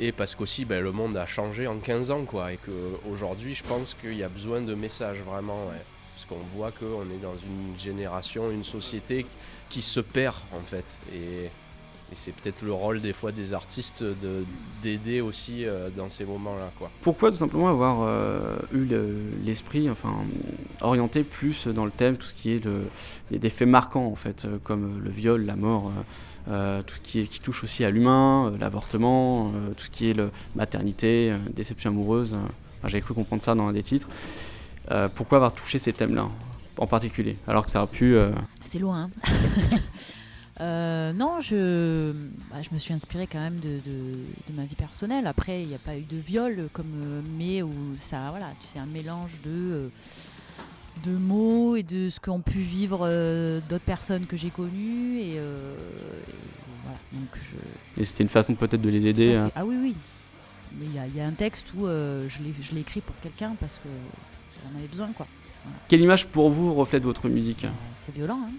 Et 0.00 0.12
parce 0.12 0.34
qu'aussi, 0.34 0.64
ben, 0.64 0.82
le 0.82 0.92
monde 0.92 1.16
a 1.16 1.26
changé 1.26 1.66
en 1.66 1.78
15 1.78 2.10
ans, 2.10 2.24
quoi. 2.24 2.52
Et 2.52 2.58
qu'aujourd'hui, 2.58 3.54
je 3.54 3.64
pense 3.64 3.94
qu'il 3.94 4.14
y 4.16 4.22
a 4.22 4.28
besoin 4.28 4.60
de 4.60 4.74
messages, 4.74 5.18
vraiment. 5.20 5.70
Parce 6.14 6.24
qu'on 6.26 6.44
voit 6.56 6.70
qu'on 6.72 7.02
est 7.10 7.22
dans 7.22 7.36
une 7.36 7.78
génération, 7.78 8.50
une 8.50 8.64
société 8.64 9.26
qui 9.68 9.82
se 9.82 10.00
perd, 10.00 10.34
en 10.52 10.60
fait. 10.62 11.00
Et, 11.14 11.50
c'est 12.12 12.32
peut-être 12.32 12.62
le 12.62 12.72
rôle 12.72 13.02
des 13.02 13.12
fois 13.12 13.32
des 13.32 13.52
artistes 13.52 14.02
de- 14.02 14.46
d'aider 14.82 15.20
aussi 15.20 15.66
euh, 15.66 15.90
dans 15.94 16.08
ces 16.08 16.24
moments-là, 16.24 16.70
quoi. 16.78 16.90
Pourquoi 17.02 17.30
tout 17.30 17.36
simplement 17.36 17.68
avoir 17.68 17.98
euh, 18.00 18.56
eu 18.72 18.86
le- 18.86 19.14
l'esprit, 19.44 19.90
enfin, 19.90 20.14
orienté 20.80 21.22
plus 21.22 21.66
dans 21.68 21.84
le 21.84 21.90
thème, 21.90 22.16
tout 22.16 22.26
ce 22.26 22.32
qui 22.32 22.50
est 22.52 22.60
de, 22.60 22.84
des, 23.30 23.50
faits 23.50 23.68
marquants 23.68 24.06
en 24.06 24.16
fait, 24.16 24.46
euh, 24.46 24.56
comme 24.64 25.02
le 25.04 25.10
viol, 25.10 25.44
la 25.44 25.54
mort, 25.56 25.92
euh, 26.50 26.82
tout 26.82 26.94
ce 26.94 27.00
qui, 27.00 27.20
est, 27.20 27.26
qui 27.26 27.40
touche 27.40 27.62
aussi 27.64 27.84
à 27.84 27.90
l'humain, 27.90 28.46
euh, 28.52 28.58
l'avortement, 28.58 29.48
euh, 29.48 29.70
tout 29.76 29.84
ce 29.84 29.90
qui 29.90 30.08
est 30.10 30.14
le 30.14 30.30
maternité, 30.56 31.32
déception 31.54 31.90
amoureuse. 31.90 32.34
enfin, 32.34 32.88
J'avais 32.88 33.02
cru 33.02 33.14
comprendre 33.14 33.42
ça 33.42 33.54
dans 33.54 33.68
un 33.68 33.72
des 33.72 33.82
titres. 33.82 34.08
Pourquoi 35.16 35.36
avoir 35.36 35.52
touché 35.52 35.78
ces 35.78 35.92
thèmes-là 35.92 36.26
en 36.78 36.86
particulier, 36.86 37.36
alors 37.46 37.64
que 37.66 37.70
ça 37.70 37.82
aurait 37.82 37.90
pu. 37.90 38.16
C'est 38.62 38.78
loin. 38.78 39.10
hein. 39.24 39.78
Non, 41.14 41.40
je, 41.40 42.12
bah, 42.50 42.56
je 42.62 42.74
me 42.74 42.78
suis 42.80 42.92
inspirée 42.94 43.26
quand 43.30 43.38
même 43.38 43.58
de, 43.60 43.78
de- 43.84 44.24
de 44.48 44.52
ma 44.56 44.64
vie 44.64 44.74
personnelle. 44.74 45.26
Après, 45.26 45.62
il 45.62 45.68
n'y 45.68 45.74
a 45.74 45.78
pas 45.78 45.96
eu 45.96 46.02
de 46.02 46.16
viol, 46.16 46.68
comme, 46.72 47.22
mais 47.38 47.62
où 47.62 47.70
ça, 47.96 48.28
voilà, 48.30 48.46
tu 48.60 48.66
sais, 48.66 48.78
un 48.78 48.86
mélange 48.86 49.40
de, 49.44 49.90
de 51.04 51.12
mots 51.12 51.76
et 51.76 51.82
de 51.82 52.08
ce 52.10 52.20
qu'ont 52.20 52.40
pu 52.40 52.58
vivre 52.60 53.00
euh, 53.02 53.60
d'autres 53.68 53.84
personnes 53.84 54.26
que 54.26 54.36
j'ai 54.36 54.50
connues. 54.50 55.18
Et, 55.20 55.34
euh, 55.38 55.74
et 56.28 56.34
voilà, 56.84 56.98
donc 57.12 57.28
je, 57.34 58.00
et 58.00 58.04
c'était 58.04 58.22
une 58.24 58.28
façon 58.28 58.54
peut-être 58.54 58.80
de 58.82 58.88
les 58.90 59.06
aider. 59.06 59.34
euh, 59.34 59.48
Ah 59.56 59.64
oui, 59.64 59.76
oui. 59.80 59.94
Mais 60.78 60.84
il 60.86 60.94
y, 60.94 60.98
a- 60.98 61.06
il 61.06 61.16
y 61.16 61.20
a 61.20 61.26
un 61.26 61.32
texte 61.32 61.68
où 61.76 61.86
euh, 61.86 62.28
je 62.28 62.42
l'ai 62.42 62.52
je 62.60 62.72
l'ai 62.72 62.80
écrit 62.80 63.00
pour 63.00 63.14
quelqu'un 63.22 63.54
parce 63.60 63.76
que 63.78 63.88
j'en 64.64 64.78
avais 64.78 64.86
besoin, 64.88 65.08
quoi. 65.16 65.26
Quelle 65.88 66.00
image 66.00 66.26
pour 66.26 66.50
vous 66.50 66.74
reflète 66.74 67.02
votre 67.02 67.28
musique 67.28 67.64
Euh, 67.64 67.68
C'est 68.04 68.14
violent, 68.14 68.40
hein. 68.46 68.52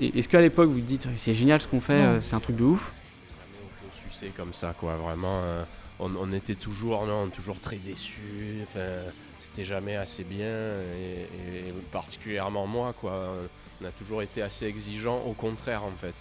Et 0.00 0.18
Est-ce 0.18 0.28
qu'à 0.28 0.40
l'époque 0.40 0.70
vous 0.70 0.80
dites 0.80 1.06
c'est 1.16 1.34
génial 1.34 1.60
ce 1.60 1.68
qu'on 1.68 1.80
fait, 1.80 2.02
Non. 2.14 2.20
c'est 2.20 2.34
un 2.34 2.40
truc 2.40 2.56
de 2.56 2.64
ouf? 2.64 2.90
Jamais 3.30 3.58
on 3.62 3.84
peut 3.86 4.10
sucer 4.10 4.32
comme 4.36 4.52
ça, 4.54 4.74
quoi. 4.78 4.96
Vraiment, 4.96 5.40
euh, 5.42 5.64
on, 6.00 6.32
était 6.32 6.54
toujours, 6.56 7.06
non, 7.06 7.28
toujours 7.28 7.60
très 7.60 7.76
déçus. 7.76 8.58
Enfin, 8.64 8.86
c'était 9.38 9.64
jamais 9.64 9.96
assez 9.96 10.24
bien. 10.24 10.46
Et, 10.98 11.26
particulièrement 11.92 12.66
moi, 12.66 12.92
quoi. 12.92 13.34
On 13.80 13.84
a 13.84 13.90
toujours 13.90 14.22
été 14.22 14.42
assez 14.42 14.66
exigeant, 14.66 15.20
au 15.26 15.32
contraire, 15.32 15.84
en 15.84 15.90
fait. 15.92 16.14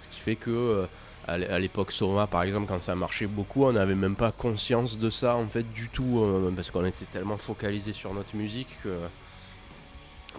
Ce 0.00 0.08
qui 0.08 0.20
fait 0.20 0.36
que, 0.36 0.50
euh, 0.50 0.86
à 1.26 1.38
l'é- 1.38 1.46
à 1.48 1.58
l'époque 1.58 1.92
Soma, 1.92 2.26
par 2.26 2.42
exemple, 2.42 2.66
quand 2.68 2.82
ça 2.82 2.94
marchait 2.94 3.26
beaucoup, 3.26 3.64
on 3.64 3.72
n'avait 3.72 3.94
même 3.94 4.16
pas 4.16 4.32
conscience 4.32 4.98
de 4.98 5.10
ça, 5.10 5.36
en 5.36 5.46
fait, 5.46 5.70
du 5.72 5.88
tout. 5.88 6.20
euh, 6.22 6.50
parce 6.54 6.70
qu'on 6.70 6.84
était 6.84 7.06
tellement 7.06 7.38
focalisé 7.38 7.92
sur 7.92 8.12
notre 8.14 8.34
musique 8.36 8.68
que. 8.82 8.98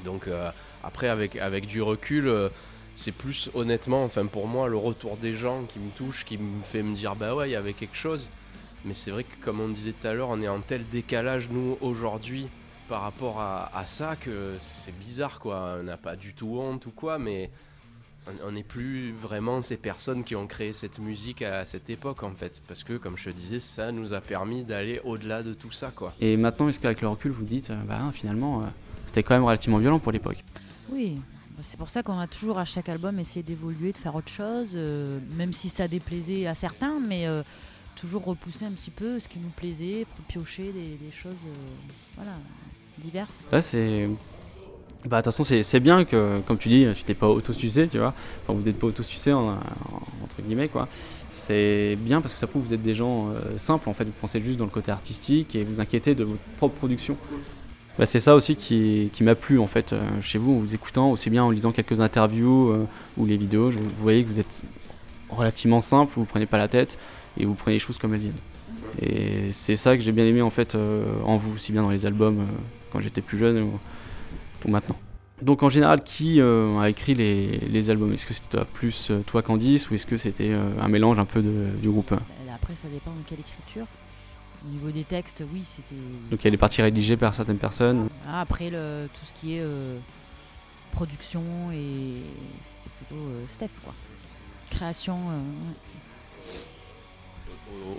Donc, 0.04 0.28
euh, 0.28 0.52
après, 0.84 1.08
avec, 1.10 1.36
avec 1.38 1.68
du 1.68 1.82
recul. 1.82 2.32
c'est 2.98 3.12
plus 3.12 3.50
honnêtement, 3.54 4.06
enfin 4.06 4.26
pour 4.26 4.48
moi, 4.48 4.70
le 4.70 4.78
retour 4.78 5.18
des 5.18 5.34
gens 5.34 5.64
qui 5.66 5.80
me 5.80 5.90
touche, 5.92 6.24
qui 6.24 6.38
me 6.38 6.64
fait 6.64 6.82
me 6.82 6.96
dire 6.96 7.16
bah 7.18 7.36
ouais, 7.36 7.50
il 7.50 7.52
y 7.52 7.56
avait 7.58 7.74
quelque 7.74 7.98
chose. 7.98 8.30
Mais 8.86 8.94
c'est 8.94 9.12
vrai 9.12 9.24
que 9.24 9.36
comme 9.44 9.60
on 9.60 9.70
disait 9.70 9.94
tout 9.94 10.08
à 10.08 10.14
l'heure, 10.14 10.30
on 10.30 10.42
est 10.42 10.48
en 10.48 10.60
tel 10.62 10.88
décalage 10.88 11.50
nous 11.50 11.78
aujourd'hui 11.82 12.48
par 12.88 13.02
rapport 13.02 13.40
à, 13.42 13.76
à 13.76 13.86
ça 13.88 14.16
que 14.16 14.54
c'est 14.60 14.96
bizarre 14.98 15.40
quoi. 15.40 15.78
On 15.80 15.84
n'a 15.84 15.98
pas 15.98 16.16
du 16.16 16.34
tout 16.34 16.58
honte 16.60 16.86
ou 16.86 16.92
quoi, 16.92 17.18
mais 17.18 17.50
on- 18.46 18.52
n'est 18.52 18.64
plus 18.64 19.12
vraiment 19.12 19.62
ces 19.64 19.78
personnes 19.78 20.24
qui 20.24 20.36
ont 20.36 20.46
créé 20.46 20.72
cette 20.72 21.00
musique 21.00 21.42
à 21.42 21.66
cette 21.66 21.90
époque 21.90 22.22
en 22.22 22.32
fait. 22.36 22.62
Parce 22.68 22.84
que 22.84 22.94
comme 22.98 23.18
je 23.18 23.30
te 23.32 23.36
disais, 23.36 23.60
ça 23.60 23.92
nous 23.92 24.14
a 24.14 24.22
permis 24.22 24.64
d'aller 24.64 25.02
au-delà 25.04 25.42
de 25.42 25.54
tout 25.56 25.72
ça 25.72 25.92
quoi. 25.94 26.14
Et 26.22 26.38
maintenant, 26.38 26.68
est-ce 26.70 26.80
qu'avec 26.80 27.02
le 27.02 27.08
recul, 27.08 27.32
vous 27.32 27.44
dites, 27.44 27.72
euh, 27.72 27.82
bah 27.88 28.00
finalement, 28.14 28.62
euh, 28.62 28.66
c'était 29.08 29.24
quand 29.24 29.34
même 29.34 29.46
relativement 29.46 29.80
violent 29.80 30.00
pour 30.00 30.12
l'époque? 30.12 30.44
Oui, 30.92 31.18
c'est 31.62 31.78
pour 31.78 31.90
ça 31.90 32.04
qu'on 32.04 32.20
a 32.20 32.28
toujours 32.28 32.60
à 32.60 32.66
chaque 32.66 32.90
album 32.90 33.18
essayé 33.20 33.42
d'évoluer, 33.42 33.92
de 33.94 33.98
faire 33.98 34.14
autre 34.14 34.30
chose, 34.30 34.74
euh, 34.76 35.18
même 35.38 35.54
si 35.54 35.70
ça 35.70 35.88
déplaisait 35.88 36.46
à 36.46 36.54
certains, 36.54 37.00
mais 37.00 37.26
euh, 37.26 37.42
toujours 37.96 38.26
repousser 38.26 38.66
un 38.66 38.72
petit 38.72 38.92
peu 38.92 39.20
ce 39.20 39.28
qui 39.28 39.40
nous 39.40 39.50
plaisait, 39.50 40.06
pour 40.16 40.26
piocher 40.26 40.72
des, 40.72 41.12
choses 41.12 41.34
euh, 42.20 42.24
diverses. 42.98 43.46
C'est. 43.62 44.08
Bah, 45.06 45.22
de 45.22 45.30
toute 45.30 45.36
façon, 45.36 45.62
c'est 45.62 45.80
bien 45.80 46.04
que, 46.04 46.40
comme 46.48 46.58
tu 46.58 46.68
dis, 46.68 46.88
tu 46.96 47.04
t'es 47.04 47.14
pas 47.14 47.28
auto-sucé, 47.28 47.88
tu 47.88 48.00
vois. 48.00 48.14
Enfin, 48.42 48.54
vous 48.54 48.66
n'êtes 48.66 48.80
pas 48.80 48.88
auto-sucé, 48.88 49.32
en- 49.34 49.50
en- 49.50 49.54
entre 50.24 50.42
guillemets, 50.42 50.68
quoi. 50.68 50.88
C'est 51.30 51.96
bien 52.00 52.22
parce 52.22 52.34
que 52.34 52.40
ça 52.40 52.48
prouve 52.48 52.64
que 52.64 52.68
vous 52.70 52.74
êtes 52.74 52.82
des 52.82 52.96
gens 52.96 53.30
euh, 53.30 53.58
simples, 53.58 53.88
en 53.88 53.94
fait. 53.94 54.06
Vous 54.06 54.14
pensez 54.20 54.40
juste 54.44 54.58
dans 54.58 54.66
le 54.66 54.72
côté 54.72 54.92
artistique 54.92 55.56
et 55.56 55.64
vous 55.64 55.80
inquiétez 55.80 56.16
de 56.16 56.24
votre 56.24 56.42
propre 56.58 56.76
production. 56.76 57.18
Bah, 58.00 58.08
c'est 58.08 58.20
ça 58.20 58.34
aussi 58.34 58.56
qui, 58.56 59.12
m'a 59.22 59.36
plu, 59.36 59.60
en 59.60 59.68
fait, 59.68 59.94
euh, 59.94 60.02
chez 60.22 60.40
vous, 60.40 60.54
en 60.54 60.60
vous 60.60 60.74
écoutant, 60.74 61.12
aussi 61.12 61.30
bien 61.30 61.44
en 61.44 61.52
lisant 61.52 61.72
quelques 61.72 62.00
interviews 62.02 62.88
ou 63.16 63.26
les 63.28 63.38
vidéos. 63.38 63.70
Vous 63.70 63.80
voyez 64.00 64.24
que 64.24 64.30
vous 64.30 64.40
êtes 64.40 64.64
relativement 65.30 65.82
simple, 65.82 66.14
vous 66.16 66.22
vous 66.24 66.28
prenez 66.28 66.48
pas 66.48 66.58
la 66.58 66.68
tête 66.68 66.98
et 67.38 67.46
vous 67.46 67.54
prenez 67.56 67.76
les 67.76 67.80
choses 67.80 67.98
comme 67.98 68.14
elles 68.14 68.22
viennent. 68.22 68.34
Et 69.02 69.52
c'est 69.52 69.76
ça 69.76 69.98
que 69.98 70.04
j'ai 70.04 70.12
bien 70.12 70.26
aimé, 70.26 70.42
en 70.42 70.50
fait, 70.50 70.76
euh, 70.76 71.06
en 71.24 71.38
vous, 71.38 71.54
aussi 71.56 71.72
bien 71.72 71.82
dans 71.82 71.90
les 71.90 72.06
albums 72.06 72.40
euh, 72.40 72.46
quand 72.92 73.00
j'étais 73.02 73.22
plus 73.22 73.38
jeune 73.38 73.62
ou, 73.62 73.80
ou 74.66 74.72
maintenant. 74.72 74.96
Donc 75.42 75.64
en 75.64 75.70
général, 75.70 76.02
qui 76.04 76.40
euh, 76.40 76.80
a 76.80 76.90
écrit 76.90 77.14
les, 77.14 77.58
les 77.60 77.90
albums? 77.90 78.14
Est-ce 78.14 78.26
que 78.26 78.34
c'était 78.34 78.60
plus 78.74 79.12
toi 79.28 79.42
Candice 79.42 79.90
ou 79.90 79.94
est-ce 79.96 80.06
que 80.06 80.16
c'était 80.16 80.54
un 80.54 80.88
mélange 80.88 81.20
un 81.20 81.26
peu 81.26 81.42
de- 81.42 81.76
du 81.82 81.90
groupe? 81.90 82.14
Euh, 82.14 82.18
Après, 82.56 82.74
ça 82.76 82.88
dépend 82.88 83.12
de 83.12 83.20
quelle 83.28 83.42
écriture. 83.42 83.86
Au 84.66 84.70
niveau 84.70 84.90
des 84.92 85.04
textes, 85.04 85.44
oui, 85.54 85.62
c'était. 85.66 85.94
Donc 86.32 86.40
il 86.42 86.46
y 86.46 86.48
a 86.48 86.52
des 86.52 86.58
parties 86.58 86.82
rédigées 86.82 87.18
par 87.18 87.34
certaines 87.34 87.58
personnes. 87.58 88.08
Ah, 88.26 88.42
après, 88.42 88.70
le, 88.70 89.08
tout 89.14 89.26
ce 89.26 89.34
qui 89.34 89.58
est 89.58 89.64
production 90.94 91.44
et 91.74 92.22
c'était 92.78 92.90
plutôt 93.00 93.22
Steph, 93.50 93.70
quoi. 93.84 93.94
Création. 94.72 95.16
ouais. 95.16 95.74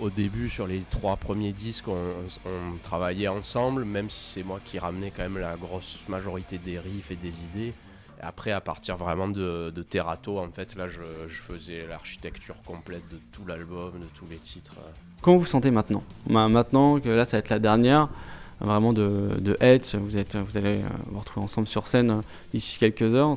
Au, 0.01 0.09
début, 0.09 0.49
sur 0.49 0.67
les 0.67 0.81
trois 0.89 1.15
premiers 1.15 1.53
disques, 1.53 1.87
on, 1.87 2.77
travaillait 2.83 3.27
ensemble, 3.27 3.85
même 3.85 4.09
si 4.09 4.33
c'est 4.33 4.43
moi 4.43 4.59
qui 4.63 4.79
ramenais 4.79 5.11
quand 5.15 5.23
même 5.23 5.37
la 5.39 5.55
grosse 5.55 5.99
majorité 6.07 6.57
des 6.57 6.79
riffs 6.79 7.11
et 7.11 7.15
des 7.15 7.43
idées. 7.45 7.73
Après, 8.21 8.51
à 8.51 8.61
partir 8.61 8.97
vraiment 8.97 9.27
de, 9.27 9.71
Terrato, 9.89 10.39
en 10.39 10.49
fait, 10.49 10.75
là, 10.75 10.87
je, 10.87 11.01
faisais 11.27 11.85
l'architecture 11.87 12.55
complète 12.65 13.07
de 13.11 13.17
tout 13.31 13.45
l'album, 13.45 13.93
de 13.99 14.07
tous 14.17 14.25
les 14.29 14.37
titres. 14.37 14.75
Comment 15.21 15.37
vous 15.37 15.45
sentez 15.45 15.71
maintenant? 15.71 16.03
Ma- 16.27 16.49
Maintenant 16.49 16.99
que 16.99 17.09
là, 17.09 17.25
ça 17.25 17.37
va 17.37 17.39
être 17.39 17.49
la 17.49 17.59
dernière, 17.59 18.09
vraiment 18.59 18.93
de, 18.93 19.29
de 19.39 19.57
vous, 19.97 20.17
êtes, 20.17 20.35
vous 20.35 20.57
allez 20.57 20.77
euh, 20.77 20.89
vous 21.07 21.19
retrouver 21.19 21.43
ensemble 21.43 21.67
sur 21.67 21.87
scène 21.87 22.09
euh, 22.09 22.21
d'ici 22.53 22.77
quelques 22.79 23.13
heures. 23.13 23.35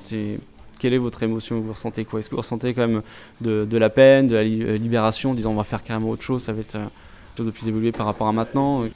Quelle 0.80 0.94
est 0.94 0.98
votre 0.98 1.22
émotion 1.22 1.60
Vous 1.60 1.72
ressentez 1.72 2.04
quoi? 2.04 2.18
Est-ce 2.18 2.28
que 2.28 2.34
vous 2.34 2.40
ressentez 2.40 2.74
quand 2.74 2.86
même 2.88 3.02
de, 3.40 3.76
la 3.76 3.90
peine, 3.90 4.26
de 4.26 4.34
la 4.34 4.40
euh, 4.40 4.76
libération, 4.78 5.30
en 5.30 5.34
disant 5.34 5.52
on 5.52 5.56
va 5.56 5.64
faire 5.64 5.84
carrément 5.84 6.10
autre 6.10 6.22
chose, 6.22 6.42
ça 6.42 6.52
va 6.52 6.60
être 6.60 6.74
euh, 6.76 6.84
quelque 7.28 7.38
chose 7.38 7.46
de 7.46 7.50
plus 7.52 7.68
évolué 7.68 7.92
par 7.92 8.06
rapport 8.06 8.26
à 8.26 8.32
maintenant 8.32 8.86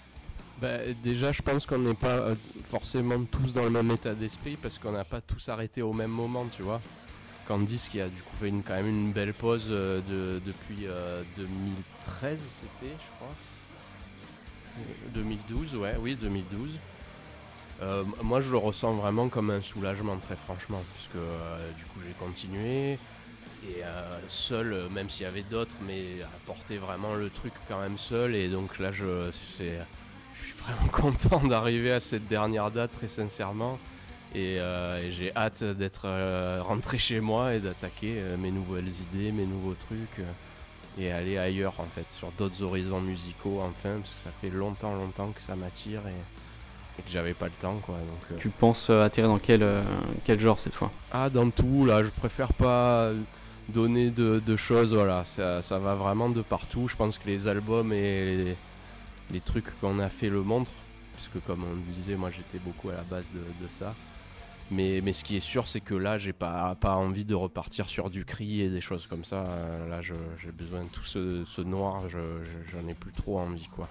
Bah, 0.60 0.78
déjà, 1.02 1.30
je 1.30 1.42
pense 1.42 1.66
qu'on 1.66 1.78
n'est 1.78 1.94
pas 1.94 2.16
euh, 2.18 2.34
forcément 2.68 3.20
tous 3.30 3.52
dans 3.52 3.64
le 3.64 3.70
même 3.70 3.90
état 3.90 4.14
d'esprit 4.14 4.56
parce 4.60 4.78
qu'on 4.78 4.92
n'a 4.92 5.04
pas 5.04 5.20
tous 5.20 5.48
arrêté 5.48 5.82
au 5.82 5.92
même 5.92 6.10
moment, 6.10 6.46
tu 6.50 6.62
vois? 6.62 6.80
Candice 7.46 7.88
qui 7.90 8.00
a 8.00 8.08
du 8.08 8.22
coup 8.22 8.36
fait 8.40 8.50
quand 8.66 8.74
même 8.74 8.88
une 8.88 9.12
belle 9.12 9.34
pause 9.34 9.66
euh, 9.70 10.00
de- 10.08 10.40
depuis 10.46 10.86
euh, 10.86 11.22
2013, 11.36 12.38
c'était, 12.62 12.92
je 12.92 13.16
crois. 13.16 13.34
Euh, 14.78 14.80
2012, 15.14 15.76
ouais, 15.76 15.94
oui, 16.00 16.16
2012. 16.20 16.70
Euh, 17.84 18.04
moi, 18.22 18.40
je 18.40 18.50
le 18.50 18.56
ressens 18.56 18.94
vraiment 18.94 19.28
comme 19.28 19.50
un 19.50 19.60
soulagement, 19.60 20.16
très 20.16 20.36
franchement, 20.36 20.82
puisque 20.94 21.16
euh, 21.16 21.72
du 21.76 21.84
coup, 21.84 22.00
j'ai 22.06 22.14
continué. 22.14 22.92
Et 23.66 23.82
euh, 23.82 24.18
seul, 24.28 24.72
euh, 24.72 24.88
même 24.88 25.08
s'il 25.08 25.22
y 25.22 25.26
avait 25.26 25.42
d'autres, 25.42 25.76
mais 25.86 26.22
à 26.22 26.46
porter 26.46 26.78
vraiment 26.78 27.14
le 27.14 27.30
truc 27.30 27.52
quand 27.68 27.80
même 27.80 27.98
seul. 27.98 28.34
Et 28.34 28.48
donc 28.48 28.78
là, 28.78 28.90
je, 28.90 29.30
je 29.30 30.42
suis 30.44 30.52
vraiment 30.58 30.88
content 30.92 31.46
d'arriver 31.46 31.92
à 31.92 32.00
cette 32.00 32.26
dernière 32.26 32.70
date, 32.70 32.92
très 32.92 33.08
sincèrement. 33.08 33.78
Et, 34.34 34.56
et 34.56 35.12
j'ai 35.12 35.30
hâte 35.36 35.62
d'être 35.62 36.08
rentré 36.62 36.98
chez 36.98 37.20
moi 37.20 37.54
et 37.54 37.60
d'attaquer 37.60 38.20
mes 38.36 38.50
nouvelles 38.50 38.88
idées, 38.88 39.30
mes 39.30 39.46
nouveaux 39.46 39.74
trucs. 39.74 40.26
et 40.98 41.12
aller 41.12 41.38
ailleurs, 41.38 41.78
en 41.78 41.86
fait, 41.86 42.10
sur 42.10 42.32
d'autres 42.32 42.60
horizons 42.60 43.00
musicaux, 43.00 43.60
enfin, 43.62 43.98
parce 44.00 44.14
que 44.14 44.18
ça 44.18 44.30
fait 44.40 44.50
longtemps, 44.50 44.96
longtemps 44.96 45.30
que 45.30 45.40
ça 45.40 45.54
m'attire 45.54 46.00
et, 46.08 46.20
et 46.98 47.02
que 47.02 47.10
j'avais 47.10 47.34
pas 47.34 47.46
le 47.46 47.52
temps, 47.52 47.78
quoi. 47.84 47.96
Donc, 47.98 48.06
euh, 48.32 48.36
Tu 48.38 48.48
penses 48.50 48.88
euh, 48.90 49.02
atterrir 49.02 49.28
dans 49.30 49.38
quel, 49.38 49.62
euh, 49.62 49.82
quel 50.24 50.38
genre 50.40 50.58
cette 50.58 50.74
fois? 50.74 50.90
Ah, 51.12 51.28
dans 51.30 51.50
tout, 51.50 51.84
là, 51.86 52.02
je 52.02 52.10
préfère 52.10 52.52
pas 52.52 53.10
donner 53.68 54.10
de, 54.10 54.40
de 54.44 54.56
choses, 54.56 54.92
voilà, 54.94 55.24
ça, 55.24 55.62
ça 55.62 55.78
va 55.78 55.94
vraiment 55.94 56.28
de 56.28 56.42
partout. 56.42 56.86
Je 56.88 56.96
pense 56.96 57.18
que 57.18 57.26
les 57.26 57.48
albums 57.48 57.92
et 57.92 58.36
les, 58.36 58.56
les 59.32 59.40
trucs 59.40 59.78
qu'on 59.80 59.98
a 59.98 60.08
fait 60.08 60.28
le 60.28 60.42
montrent, 60.42 60.70
puisque 61.14 61.44
comme 61.46 61.64
on 61.64 61.92
disait, 61.92 62.14
moi 62.16 62.30
j'étais 62.30 62.58
beaucoup 62.58 62.90
à 62.90 62.94
la 62.94 63.02
base 63.02 63.26
de, 63.32 63.38
de 63.64 63.68
ça. 63.78 63.94
Mais, 64.70 65.00
mais 65.04 65.12
ce 65.12 65.24
qui 65.24 65.36
est 65.36 65.40
sûr, 65.40 65.68
c'est 65.68 65.80
que 65.80 65.94
là, 65.94 66.16
j'ai 66.16 66.32
pas, 66.32 66.74
pas 66.74 66.94
envie 66.94 67.24
de 67.26 67.34
repartir 67.34 67.86
sur 67.88 68.08
du 68.08 68.24
cri 68.24 68.62
et 68.62 68.70
des 68.70 68.80
choses 68.80 69.06
comme 69.06 69.24
ça. 69.24 69.44
Là, 69.90 70.00
j'ai 70.00 70.14
besoin 70.52 70.80
de 70.80 70.88
tout 70.88 71.04
ce, 71.04 71.44
ce 71.44 71.60
noir, 71.60 72.08
je- 72.08 72.18
je- 72.18 72.72
j'en 72.72 72.88
ai 72.88 72.94
plus 72.94 73.12
trop 73.12 73.38
envie, 73.38 73.68
quoi. 73.68 73.88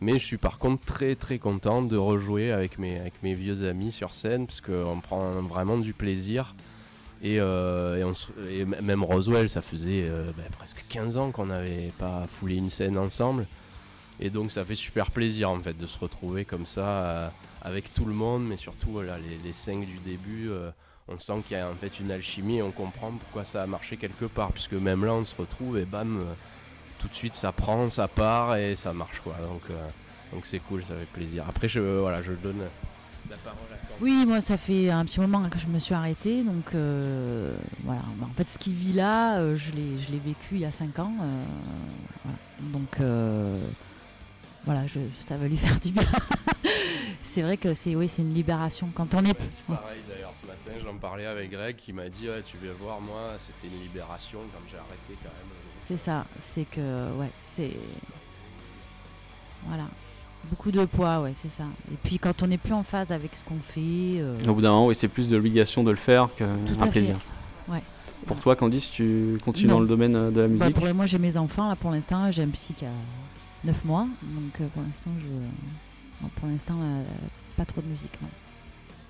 Mais 0.00 0.12
je 0.12 0.24
suis 0.24 0.36
par 0.36 0.58
contre 0.58 0.84
très 0.84 1.16
très 1.16 1.38
content 1.38 1.82
de 1.82 1.96
rejouer 1.96 2.52
avec 2.52 2.78
mes, 2.78 2.98
avec 2.98 3.20
mes 3.22 3.34
vieux 3.34 3.68
amis 3.68 3.90
sur 3.90 4.14
scène 4.14 4.46
parce 4.46 4.60
qu'on 4.60 5.00
prend 5.00 5.42
vraiment 5.42 5.78
du 5.78 5.92
plaisir. 5.92 6.54
Et, 7.20 7.40
euh, 7.40 7.96
et 7.96 8.04
on 8.04 8.12
et 8.48 8.64
même 8.64 9.02
Roswell, 9.02 9.48
ça 9.48 9.60
faisait 9.60 10.04
euh, 10.06 10.30
bah, 10.36 10.44
presque 10.56 10.84
15 10.88 11.16
ans 11.16 11.32
qu'on 11.32 11.46
n'avait 11.46 11.92
pas 11.98 12.24
foulé 12.28 12.54
une 12.54 12.70
scène 12.70 12.96
ensemble. 12.96 13.46
Et 14.20 14.30
donc 14.30 14.52
ça 14.52 14.64
fait 14.64 14.76
super 14.76 15.10
plaisir 15.10 15.50
en 15.50 15.58
fait 15.58 15.76
de 15.76 15.86
se 15.86 15.98
retrouver 15.98 16.44
comme 16.44 16.66
ça 16.66 16.86
euh, 16.86 17.28
avec 17.62 17.92
tout 17.92 18.04
le 18.04 18.14
monde, 18.14 18.46
mais 18.46 18.56
surtout 18.56 18.90
voilà, 18.90 19.18
les, 19.18 19.38
les 19.44 19.52
cinq 19.52 19.84
du 19.84 19.98
début. 19.98 20.48
on 21.08 21.18
sent 21.18 21.42
qu'il 21.48 21.56
y 21.56 21.60
a 21.60 21.68
en 21.68 21.74
fait 21.74 21.98
une 21.98 22.12
alchimie 22.12 22.58
et 22.58 22.62
on 22.62 22.70
comprend 22.70 23.10
pourquoi 23.10 23.44
ça 23.44 23.64
a 23.64 23.66
marché 23.66 23.96
quelque 23.96 24.26
part. 24.26 24.52
Puisque 24.52 24.74
même 24.74 25.04
là 25.04 25.12
on 25.14 25.24
se 25.24 25.34
retrouve 25.34 25.76
et 25.76 25.84
bam, 25.84 26.24
tout 26.98 27.08
de 27.08 27.14
suite 27.14 27.34
ça 27.34 27.52
prend, 27.52 27.88
ça 27.90 28.08
part 28.08 28.56
et 28.56 28.74
ça 28.74 28.92
marche 28.92 29.20
quoi. 29.20 29.34
Donc 29.42 29.62
euh, 29.70 29.88
donc 30.32 30.46
c'est 30.46 30.58
cool, 30.60 30.82
ça 30.82 30.94
fait 30.94 31.06
plaisir. 31.06 31.44
Après 31.48 31.68
je, 31.68 31.80
voilà, 31.80 32.22
je 32.22 32.32
donne 32.32 32.60
la 33.30 33.36
parole 33.36 33.60
à. 33.72 33.76
Oui, 34.00 34.24
moi, 34.26 34.40
ça 34.40 34.56
fait 34.56 34.90
un 34.90 35.04
petit 35.04 35.18
moment 35.18 35.48
que 35.48 35.58
je 35.58 35.66
me 35.66 35.80
suis 35.80 35.92
arrêtée. 35.92 36.44
Donc, 36.44 36.72
euh, 36.74 37.56
voilà. 37.82 38.02
En 38.22 38.32
fait, 38.36 38.48
ce 38.48 38.56
qu'il 38.56 38.74
vit 38.74 38.92
là, 38.92 39.38
euh, 39.38 39.56
je 39.56 39.72
l'ai 39.72 39.98
je 39.98 40.12
l'ai 40.12 40.20
vécu 40.20 40.52
il 40.52 40.60
y 40.60 40.64
a 40.64 40.70
5 40.70 41.00
ans. 41.00 41.12
voilà. 42.24 42.38
Donc, 42.60 43.00
voilà, 44.64 44.86
je, 44.86 45.00
ça 45.26 45.36
va 45.36 45.48
lui 45.48 45.56
faire 45.56 45.80
du 45.80 45.90
bien. 45.90 46.04
c'est 47.24 47.42
vrai 47.42 47.56
que 47.56 47.74
c'est 47.74 47.96
oui, 47.96 48.08
c'est 48.08 48.22
une 48.22 48.34
libération. 48.34 48.88
Quand 48.94 49.14
on 49.14 49.24
est. 49.24 49.36
Ouais, 49.68 49.76
matin 50.68 50.80
j'en 50.84 50.96
parlais 50.98 51.26
avec 51.26 51.50
Greg 51.50 51.76
qui 51.76 51.92
m'a 51.92 52.08
dit 52.08 52.28
ouais, 52.28 52.42
tu 52.42 52.56
vas 52.58 52.72
voir 52.74 53.00
moi 53.00 53.32
c'était 53.38 53.72
une 53.74 53.80
libération 53.82 54.38
quand 54.52 54.60
j'ai 54.70 54.76
arrêté 54.78 55.14
quand 55.22 55.30
même. 55.30 55.48
C'est 55.86 55.96
ça. 55.96 56.26
C'est 56.42 56.64
que, 56.70 56.80
ouais, 57.18 57.30
c'est. 57.42 57.70
Voilà. 59.66 59.84
Beaucoup 60.50 60.70
de 60.70 60.84
poids, 60.84 61.20
ouais, 61.22 61.32
c'est 61.34 61.50
ça. 61.50 61.64
Et 61.92 61.96
puis, 62.04 62.18
quand 62.18 62.42
on 62.42 62.46
n'est 62.46 62.58
plus 62.58 62.72
en 62.74 62.82
phase 62.82 63.10
avec 63.10 63.34
ce 63.34 63.42
qu'on 63.44 63.58
fait. 63.58 63.80
euh, 64.20 64.38
Au 64.46 64.54
bout 64.54 64.60
d'un 64.60 64.70
moment, 64.70 64.86
oui, 64.86 64.94
c'est 64.94 65.08
plus 65.08 65.28
de 65.30 65.36
l'obligation 65.36 65.82
de 65.82 65.90
le 65.90 65.96
faire 65.96 66.28
Tout 66.36 66.76
qu'un 66.76 66.86
plaisir. 66.88 67.16
Ouais. 67.68 67.82
Pour 68.26 68.38
toi, 68.38 68.54
Candice, 68.54 68.90
tu 68.90 69.38
continues 69.44 69.68
Non. 69.68 69.74
dans 69.76 69.80
le 69.80 69.86
domaine 69.86 70.14
euh, 70.14 70.30
de 70.30 70.40
la 70.42 70.46
Bah, 70.48 70.66
musique 70.66 70.76
pour 70.78 70.94
moi, 70.94 71.06
j'ai 71.06 71.18
mes 71.18 71.36
enfants 71.38 71.68
là 71.68 71.74
pour 71.76 71.90
l'instant. 71.90 72.30
J'ai 72.30 72.42
un 72.42 72.48
psy 72.50 72.74
qui 72.74 72.84
a 72.84 72.90
9 73.64 73.84
mois, 73.86 74.06
donc 74.22 74.60
euh, 74.60 74.66
pour 74.74 74.82
l'instant, 74.82 75.10
je, 75.18 75.26
non, 76.22 76.30
pour 76.36 76.48
l'instant, 76.48 76.76
pas 77.56 77.64
trop 77.64 77.80
de 77.80 77.86
musique, 77.86 78.12
non. 78.22 78.28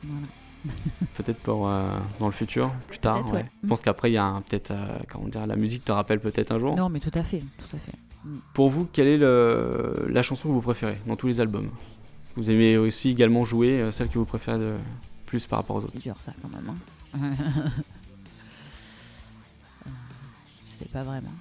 Voilà. 0.04 0.26
Peut-être 1.16 1.38
pour 1.40 1.68
euh, 1.68 1.88
dans 2.20 2.26
le 2.26 2.32
futur, 2.32 2.72
plus 2.88 2.98
tard. 2.98 3.24
Ouais. 3.32 3.44
Je 3.62 3.68
pense 3.68 3.80
qu'après, 3.80 4.10
il 4.10 4.14
y 4.14 4.18
a 4.18 4.40
peut-être, 4.48 4.70
euh, 4.72 4.98
comment 5.10 5.28
dire, 5.28 5.46
la 5.46 5.56
musique 5.56 5.84
te 5.84 5.92
rappelle 5.92 6.20
peut-être 6.20 6.52
un 6.52 6.58
jour. 6.58 6.76
Non, 6.76 6.88
mais 6.88 7.00
tout 7.00 7.10
à 7.14 7.22
fait, 7.22 7.42
tout 7.58 7.76
à 7.76 7.78
fait. 7.78 7.92
Pour 8.52 8.68
vous, 8.70 8.84
quelle 8.92 9.06
est 9.08 9.16
le- 9.18 10.06
la 10.08 10.22
chanson 10.22 10.48
que 10.48 10.52
vous 10.54 10.60
préférez 10.60 10.98
dans 11.06 11.16
tous 11.16 11.28
les 11.28 11.40
albums? 11.40 11.70
Vous 12.36 12.50
aimez 12.50 12.76
aussi 12.76 13.10
également 13.10 13.44
jouer 13.44 13.80
euh, 13.80 13.90
celle 13.92 14.08
que 14.08 14.18
vous 14.18 14.24
préférez 14.24 14.58
de 14.58 14.74
plus 15.26 15.46
par 15.46 15.60
rapport 15.60 15.76
aux 15.76 15.80
autres? 15.84 15.92
C'est 15.94 16.02
dur 16.02 16.16
ça 16.16 16.32
quand 16.42 16.48
même. 16.48 16.70
hein. 17.14 17.30
Je 20.66 20.72
sais 20.72 20.84
pas 20.92 21.02
vraiment. 21.02 21.32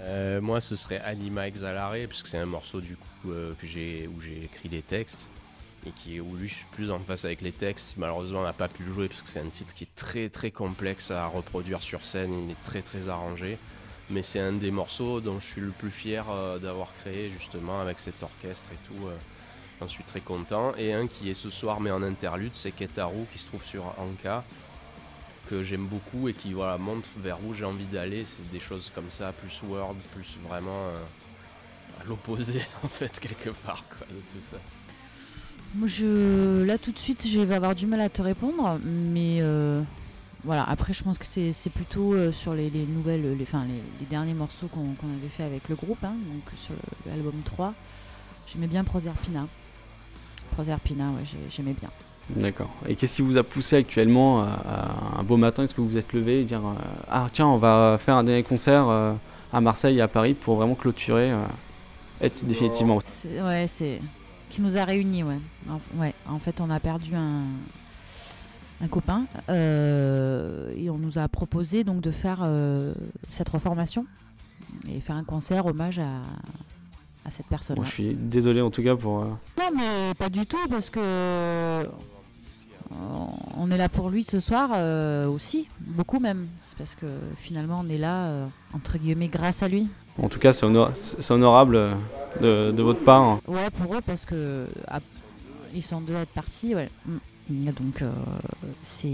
Euh, 0.00 0.40
moi 0.40 0.60
ce 0.60 0.74
serait 0.76 1.00
Anima 1.00 1.46
Exalare 1.46 1.94
puisque 2.08 2.26
c'est 2.26 2.38
un 2.38 2.46
morceau 2.46 2.80
du 2.80 2.96
coup 2.96 3.30
euh, 3.30 3.52
que 3.60 3.66
j'ai 3.66 4.08
où 4.08 4.20
j'ai 4.20 4.44
écrit 4.44 4.68
les 4.68 4.82
textes 4.82 5.28
et 5.86 5.90
qui 5.90 6.16
est 6.16 6.22
plus 6.72 6.90
en 6.90 6.98
face 7.00 7.24
avec 7.24 7.40
les 7.40 7.52
textes. 7.52 7.94
Malheureusement 7.96 8.40
on 8.40 8.44
n'a 8.44 8.52
pas 8.52 8.68
pu 8.68 8.82
le 8.84 8.92
jouer 8.92 9.08
parce 9.08 9.22
que 9.22 9.28
c'est 9.28 9.40
un 9.40 9.48
titre 9.48 9.74
qui 9.74 9.84
est 9.84 9.94
très 9.96 10.28
très 10.28 10.50
complexe 10.50 11.10
à 11.10 11.26
reproduire 11.26 11.82
sur 11.82 12.04
scène, 12.06 12.32
il 12.32 12.50
est 12.50 12.62
très 12.64 12.82
très 12.82 13.08
arrangé. 13.08 13.58
Mais 14.10 14.22
c'est 14.22 14.40
un 14.40 14.52
des 14.52 14.70
morceaux 14.70 15.20
dont 15.20 15.38
je 15.40 15.46
suis 15.46 15.60
le 15.60 15.70
plus 15.70 15.90
fier 15.90 16.24
euh, 16.30 16.58
d'avoir 16.58 16.92
créé 17.00 17.30
justement 17.30 17.80
avec 17.80 17.98
cet 17.98 18.22
orchestre 18.22 18.68
et 18.72 18.78
tout. 18.88 19.06
euh, 19.06 19.16
J'en 19.80 19.88
suis 19.88 20.04
très 20.04 20.20
content. 20.20 20.74
Et 20.76 20.92
un 20.92 21.06
qui 21.08 21.30
est 21.30 21.34
ce 21.34 21.50
soir 21.50 21.80
mais 21.80 21.90
en 21.90 22.02
interlude, 22.02 22.54
c'est 22.54 22.72
Ketaru 22.72 23.26
qui 23.32 23.38
se 23.38 23.46
trouve 23.46 23.64
sur 23.64 23.84
Anka 23.98 24.44
que 25.48 25.62
j'aime 25.62 25.86
beaucoup 25.86 26.28
et 26.28 26.34
qui 26.34 26.52
voilà, 26.52 26.78
montre 26.78 27.08
vers 27.18 27.44
où 27.44 27.54
j'ai 27.54 27.64
envie 27.64 27.86
d'aller. 27.86 28.24
C'est 28.24 28.48
des 28.50 28.60
choses 28.60 28.90
comme 28.94 29.10
ça, 29.10 29.32
plus 29.32 29.62
world, 29.62 29.98
plus 30.14 30.38
vraiment 30.48 30.86
euh, 30.88 30.98
à 32.00 32.04
l'opposé 32.04 32.62
en 32.84 32.88
fait 32.88 33.18
quelque 33.20 33.50
part 33.50 33.84
quoi, 33.88 34.06
de 34.10 34.20
tout 34.32 34.42
ça. 34.42 34.58
Moi, 35.74 35.88
je, 35.88 36.62
là 36.64 36.76
tout 36.78 36.92
de 36.92 36.98
suite, 36.98 37.26
je 37.26 37.40
vais 37.40 37.54
avoir 37.54 37.74
du 37.74 37.86
mal 37.86 38.00
à 38.00 38.08
te 38.10 38.20
répondre, 38.20 38.78
mais 38.84 39.38
euh, 39.40 39.80
voilà. 40.44 40.64
Après, 40.68 40.92
je 40.92 41.02
pense 41.02 41.16
que 41.18 41.24
c'est 41.24 41.52
c'est 41.52 41.70
plutôt 41.70 42.12
euh, 42.12 42.30
sur 42.30 42.52
les, 42.52 42.68
les 42.68 42.84
nouvelles, 42.84 43.22
les, 43.38 43.42
enfin, 43.44 43.64
les, 43.66 43.74
les 44.00 44.06
derniers 44.10 44.34
morceaux 44.34 44.66
qu'on 44.68 44.82
avait 44.82 45.28
fait 45.30 45.44
avec 45.44 45.68
le 45.70 45.74
groupe, 45.76 46.02
hein, 46.04 46.12
donc 46.30 46.42
sur 46.58 46.74
l'album 47.06 47.32
3. 47.44 47.72
J'aimais 48.52 48.66
bien 48.66 48.84
Proserpina. 48.84 49.46
Proserpina, 50.50 51.06
ouais, 51.06 51.24
j'ai- 51.24 51.38
j'aimais 51.50 51.74
bien. 51.78 51.88
D'accord. 52.36 52.70
Et 52.86 52.94
qu'est-ce 52.94 53.14
qui 53.16 53.22
vous 53.22 53.38
a 53.38 53.42
poussé 53.42 53.76
actuellement 53.76 54.42
à, 54.42 54.46
à 55.16 55.20
un 55.20 55.22
beau 55.22 55.38
matin? 55.38 55.62
Est-ce 55.64 55.74
que 55.74 55.80
vous 55.80 55.88
vous 55.88 55.96
êtes 55.96 56.12
levé 56.12 56.42
et 56.42 56.44
dire 56.44 56.60
euh, 56.66 56.72
Ah, 57.10 57.28
tiens, 57.32 57.46
on 57.46 57.56
va 57.56 57.98
faire 58.04 58.16
un 58.16 58.24
dernier 58.24 58.42
concert 58.42 58.88
euh, 58.88 59.14
à 59.54 59.60
Marseille 59.62 59.96
et 59.98 60.00
à 60.02 60.08
Paris 60.08 60.34
pour 60.34 60.56
vraiment 60.56 60.74
clôturer 60.74 61.32
euh, 61.32 61.42
être 62.20 62.44
définitivement? 62.44 62.98
Ouais, 63.42 63.64
c'est 63.66 64.00
qui 64.52 64.60
nous 64.60 64.76
a 64.76 64.84
réunis, 64.84 65.22
ouais. 65.24 65.38
En, 65.68 65.80
ouais. 66.00 66.14
en 66.28 66.38
fait, 66.38 66.60
on 66.60 66.68
a 66.70 66.78
perdu 66.78 67.14
un, 67.16 67.44
un 68.82 68.88
copain 68.88 69.24
euh, 69.48 70.72
et 70.76 70.90
on 70.90 70.98
nous 70.98 71.18
a 71.18 71.26
proposé 71.28 71.84
donc 71.84 72.00
de 72.02 72.10
faire 72.10 72.42
euh, 72.44 72.92
cette 73.30 73.48
reformation 73.48 74.04
et 74.88 75.00
faire 75.00 75.16
un 75.16 75.24
concert 75.24 75.64
hommage 75.66 75.98
à, 75.98 76.20
à 77.24 77.30
cette 77.30 77.46
personne. 77.46 77.78
Je 77.82 77.90
suis 77.90 78.14
désolé 78.14 78.60
en 78.60 78.70
tout 78.70 78.82
cas 78.82 78.94
pour. 78.94 79.20
euh, 79.22 79.28
Non, 79.58 79.70
mais 79.74 80.14
pas 80.18 80.28
du 80.28 80.44
tout 80.46 80.68
parce 80.68 80.90
que 80.90 81.86
on 83.62 83.70
est 83.70 83.76
là 83.78 83.88
pour 83.88 84.10
lui 84.10 84.24
ce 84.24 84.40
soir 84.40 84.70
euh, 84.74 85.26
aussi, 85.28 85.68
beaucoup 85.80 86.18
même. 86.18 86.48
C'est 86.62 86.76
parce 86.76 86.96
que 86.96 87.06
finalement 87.36 87.82
on 87.84 87.88
est 87.88 87.98
là 87.98 88.26
euh, 88.26 88.46
entre 88.74 88.98
guillemets 88.98 89.28
grâce 89.28 89.62
à 89.62 89.68
lui. 89.68 89.86
En 90.18 90.28
tout 90.28 90.38
cas, 90.40 90.52
c'est 90.52 90.66
honor- 90.66 90.90
c'est 90.96 91.30
honorable 91.30 91.76
euh, 91.76 91.94
de, 92.40 92.72
de 92.72 92.82
votre 92.82 93.02
part. 93.04 93.22
hein. 93.22 93.40
Ouais, 93.46 93.70
pour 93.70 93.94
eux, 93.94 94.00
parce 94.04 94.26
que 94.26 94.66
ah, 94.88 95.00
ils 95.72 95.82
sont 95.82 96.00
deux 96.00 96.16
à 96.16 96.22
être 96.22 96.32
partis, 96.32 96.74
ouais. 96.74 96.90
Mm. 97.06 97.70
Donc, 97.70 98.02
euh, 98.02 98.10
c'est. 98.82 99.06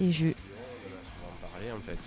Et 0.00 0.10
je. 0.10 0.26
on 0.26 0.30
va 0.30 1.46
en 1.48 1.50
parler 1.52 1.72
en 1.72 1.80
fait. 1.80 1.98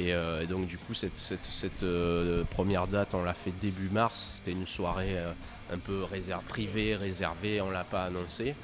Et, 0.00 0.14
euh, 0.14 0.42
et 0.42 0.46
donc 0.46 0.66
du 0.66 0.78
coup 0.78 0.94
cette, 0.94 1.18
cette, 1.18 1.44
cette, 1.44 1.82
euh, 1.82 2.44
première 2.50 2.86
date 2.86 3.12
on 3.14 3.22
l'a 3.24 3.34
fait 3.34 3.52
début 3.60 3.90
mars, 3.90 4.36
c'était 4.36 4.52
une 4.52 4.66
soirée 4.66 5.18
euh, 5.18 5.32
un 5.70 5.76
peu 5.76 6.02
réserve, 6.02 6.42
privée, 6.44 6.96
réservée, 6.96 7.60
on 7.60 7.70
l'a 7.70 7.84
pas 7.84 8.04
annoncé. 8.04 8.54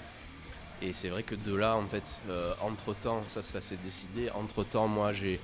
Et 0.81 0.93
c'est 0.93 1.09
vrai 1.09 1.23
que 1.23 1.35
de 1.35 1.55
là 1.55 1.77
en 1.77 1.87
fait, 1.87 2.21
entre 2.61 2.95
temps, 2.95 3.23
ça 3.29 3.43
ça 3.43 3.61
s'est 3.61 3.79
décidé, 3.85 4.31
entre 4.31 4.65
temps 4.65 4.87
moi 4.87 5.13
j'ai 5.13 5.41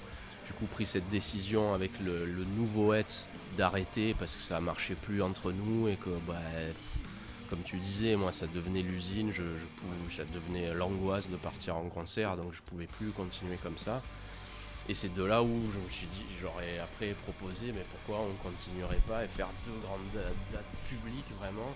du 0.46 0.52
coup 0.52 0.66
pris 0.66 0.86
cette 0.86 1.08
décision 1.10 1.72
avec 1.74 1.90
le, 2.00 2.26
nouveau 2.56 2.94
Hetz 2.94 3.28
d'arrêter 3.56 4.14
parce 4.18 4.36
que 4.36 4.42
ça 4.42 4.60
marchait 4.60 4.94
plus 4.94 5.22
entre 5.22 5.52
nous 5.52 5.88
et 5.88 5.96
que 5.96 6.10
bah, 6.26 6.34
comme 7.48 7.62
tu 7.62 7.76
disais, 7.78 8.16
moi 8.16 8.32
ça 8.32 8.46
devenait 8.46 8.82
l'usine, 8.82 9.32
je, 9.32 9.42
ça 10.10 10.24
devenait 10.32 10.72
l'angoisse 10.74 11.28
de 11.28 11.36
partir 11.36 11.76
en 11.76 11.88
concert, 11.88 12.36
donc 12.36 12.52
je 12.52 12.62
pouvais 12.62 12.86
plus 12.86 13.10
continuer 13.10 13.56
comme 13.62 13.78
ça. 13.78 14.02
Et 14.88 14.92
c'est 14.94 15.14
de 15.14 15.24
là 15.24 15.42
où 15.42 15.62
je 15.72 15.78
me 15.78 15.88
suis 15.88 16.06
dit, 16.08 16.24
j'aurais 16.42 16.78
après 16.78 17.14
proposé, 17.24 17.72
mais 17.72 17.84
pourquoi 17.90 18.22
on 18.22 18.34
continuerait 18.46 19.00
pas 19.08 19.24
et 19.24 19.28
faire 19.28 19.48
deux 19.66 19.80
grandes 19.80 20.10
da- 20.12 20.28
dates 20.52 20.64
publiques 20.88 21.30
vraiment, 21.38 21.72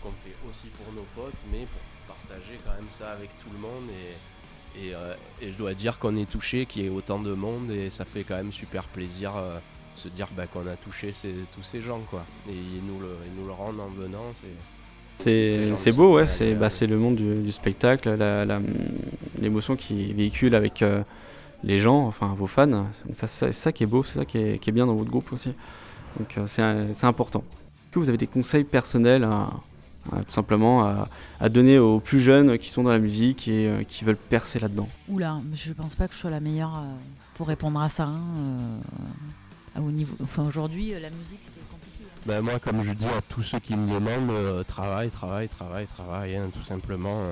qu'on 0.00 0.12
fait 0.24 0.36
aussi 0.48 0.68
pour 0.68 0.92
nos 0.92 1.06
potes, 1.16 1.42
mais 1.50 1.66
pour 1.66 1.80
partager 2.06 2.58
quand 2.64 2.72
même 2.72 2.90
ça 2.90 3.10
avec 3.12 3.30
tout 3.38 3.50
le 3.52 3.58
monde. 3.58 3.88
Et, 3.90 4.86
et, 4.88 4.94
euh, 4.94 5.14
et 5.40 5.50
je 5.52 5.56
dois 5.56 5.74
dire 5.74 5.98
qu'on 5.98 6.16
est 6.16 6.28
touché, 6.28 6.66
qu'il 6.66 6.82
y 6.82 6.86
ait 6.86 6.88
autant 6.90 7.18
de 7.20 7.32
monde, 7.32 7.70
et 7.70 7.90
ça 7.90 8.04
fait 8.04 8.24
quand 8.24 8.36
même 8.36 8.52
super 8.52 8.84
plaisir 8.84 9.32
euh, 9.36 9.58
se 9.94 10.08
dire 10.08 10.26
bah, 10.36 10.46
qu'on 10.48 10.66
a 10.66 10.74
touché 10.76 11.12
ces- 11.12 11.46
tous 11.54 11.62
ces 11.62 11.80
gens, 11.80 12.00
quoi. 12.10 12.24
Et 12.48 12.52
ils 12.54 12.84
nous 12.84 12.98
le, 13.00 13.16
ils 13.26 13.40
nous 13.40 13.46
le 13.46 13.52
rendent 13.52 13.78
en 13.80 13.86
venant, 13.88 14.24
c'est. 14.34 14.46
beau, 15.92 16.16
ouais. 16.16 16.26
C'est 16.26 16.54
bah, 16.54 16.68
le 16.88 16.98
monde 16.98 17.14
du, 17.14 17.36
du 17.42 17.52
spectacle, 17.52 18.08
l'émotion 19.40 19.76
qui 19.76 20.12
véhicule 20.12 20.54
avec 20.56 20.82
euh, 20.82 21.02
les 21.62 21.78
gens, 21.78 22.06
enfin 22.06 22.34
vos 22.36 22.48
fans. 22.48 22.66
Donc 22.66 22.88
ça, 23.14 23.26
ça- 23.28 23.46
c'est 23.46 23.52
ça 23.52 23.72
qui 23.72 23.84
est 23.84 23.86
beau, 23.86 24.02
c'est 24.02 24.18
ça 24.18 24.24
qui 24.24 24.38
est, 24.38 24.58
qui 24.58 24.70
est 24.70 24.72
bien 24.72 24.86
dans 24.86 24.94
votre 24.96 25.10
groupe 25.10 25.32
aussi. 25.32 25.52
Donc 26.18 26.36
c'est 26.46 27.04
important. 27.04 27.44
Est-ce 27.50 27.92
que 27.92 27.98
vous 28.00 28.08
avez 28.08 28.18
des 28.18 28.26
conseils 28.26 28.64
personnels 28.64 29.22
à- 29.24 29.50
tout 30.10 30.32
simplement 30.32 30.84
à, 30.86 31.08
à 31.40 31.48
donner 31.48 31.78
aux 31.78 32.00
plus 32.00 32.20
jeunes 32.20 32.58
qui 32.58 32.68
sont 32.70 32.82
dans 32.82 32.92
la 32.92 32.98
musique 32.98 33.48
et 33.48 33.68
euh, 33.68 33.82
qui 33.84 34.04
veulent 34.04 34.16
percer 34.16 34.58
là-dedans 34.58 34.88
Oula, 35.08 35.40
je 35.54 35.72
pense 35.72 35.94
pas 35.94 36.08
que 36.08 36.14
je 36.14 36.18
sois 36.20 36.30
la 36.30 36.40
meilleure 36.40 36.76
euh, 36.76 36.82
pour 37.34 37.48
répondre 37.48 37.80
à 37.80 37.88
ça. 37.88 38.04
hein, 38.04 38.20
euh, 39.76 39.80
au 39.80 39.90
niveau. 39.90 40.14
Enfin, 40.22 40.44
aujourd'hui, 40.46 40.90
la 40.90 41.10
musique, 41.10 41.40
c'est 41.42 41.68
compliqué. 41.70 42.04
hein. 42.04 42.20
Ben 42.26 42.40
moi, 42.42 42.58
comme 42.60 42.82
je 42.84 42.92
dis 42.92 43.06
à 43.06 43.20
tous 43.28 43.42
ceux 43.42 43.58
qui 43.58 43.74
me 43.76 43.92
demandent, 43.92 44.30
euh, 44.30 44.62
travail, 44.62 45.10
travail, 45.10 45.48
travail, 45.48 45.86
travail, 45.86 46.36
hein, 46.36 46.48
tout 46.52 46.62
simplement. 46.62 47.22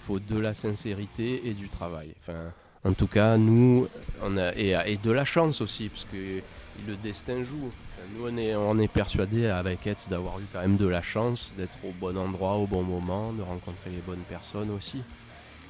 Il 0.00 0.04
faut 0.04 0.18
de 0.18 0.38
la 0.38 0.52
sincérité 0.52 1.48
et 1.48 1.52
du 1.54 1.68
travail. 1.68 2.08
Enfin, 2.22 2.38
en 2.84 2.92
tout 2.92 3.06
cas, 3.06 3.36
nous, 3.36 3.86
on 4.20 4.36
a, 4.36 4.52
et, 4.56 4.74
et 4.86 4.96
de 4.96 5.12
la 5.12 5.24
chance 5.24 5.60
aussi, 5.60 5.88
parce 5.90 6.06
que 6.10 6.40
le 6.86 6.96
destin 6.96 7.42
joue. 7.42 7.70
Nous, 8.16 8.26
on 8.26 8.78
est, 8.78 8.88
persuadés 8.88 9.46
avec 9.46 9.86
Hetz 9.86 10.08
d'avoir 10.08 10.38
eu 10.40 10.44
quand 10.52 10.60
même 10.60 10.76
de 10.76 10.86
la 10.86 11.02
chance, 11.02 11.52
d'être 11.56 11.78
au 11.84 11.92
bon 11.92 12.16
endroit, 12.16 12.54
au 12.54 12.66
bon 12.66 12.82
moment, 12.82 13.32
de 13.32 13.42
rencontrer 13.42 13.90
les 13.90 14.00
bonnes 14.00 14.24
personnes 14.28 14.70
aussi. 14.70 15.02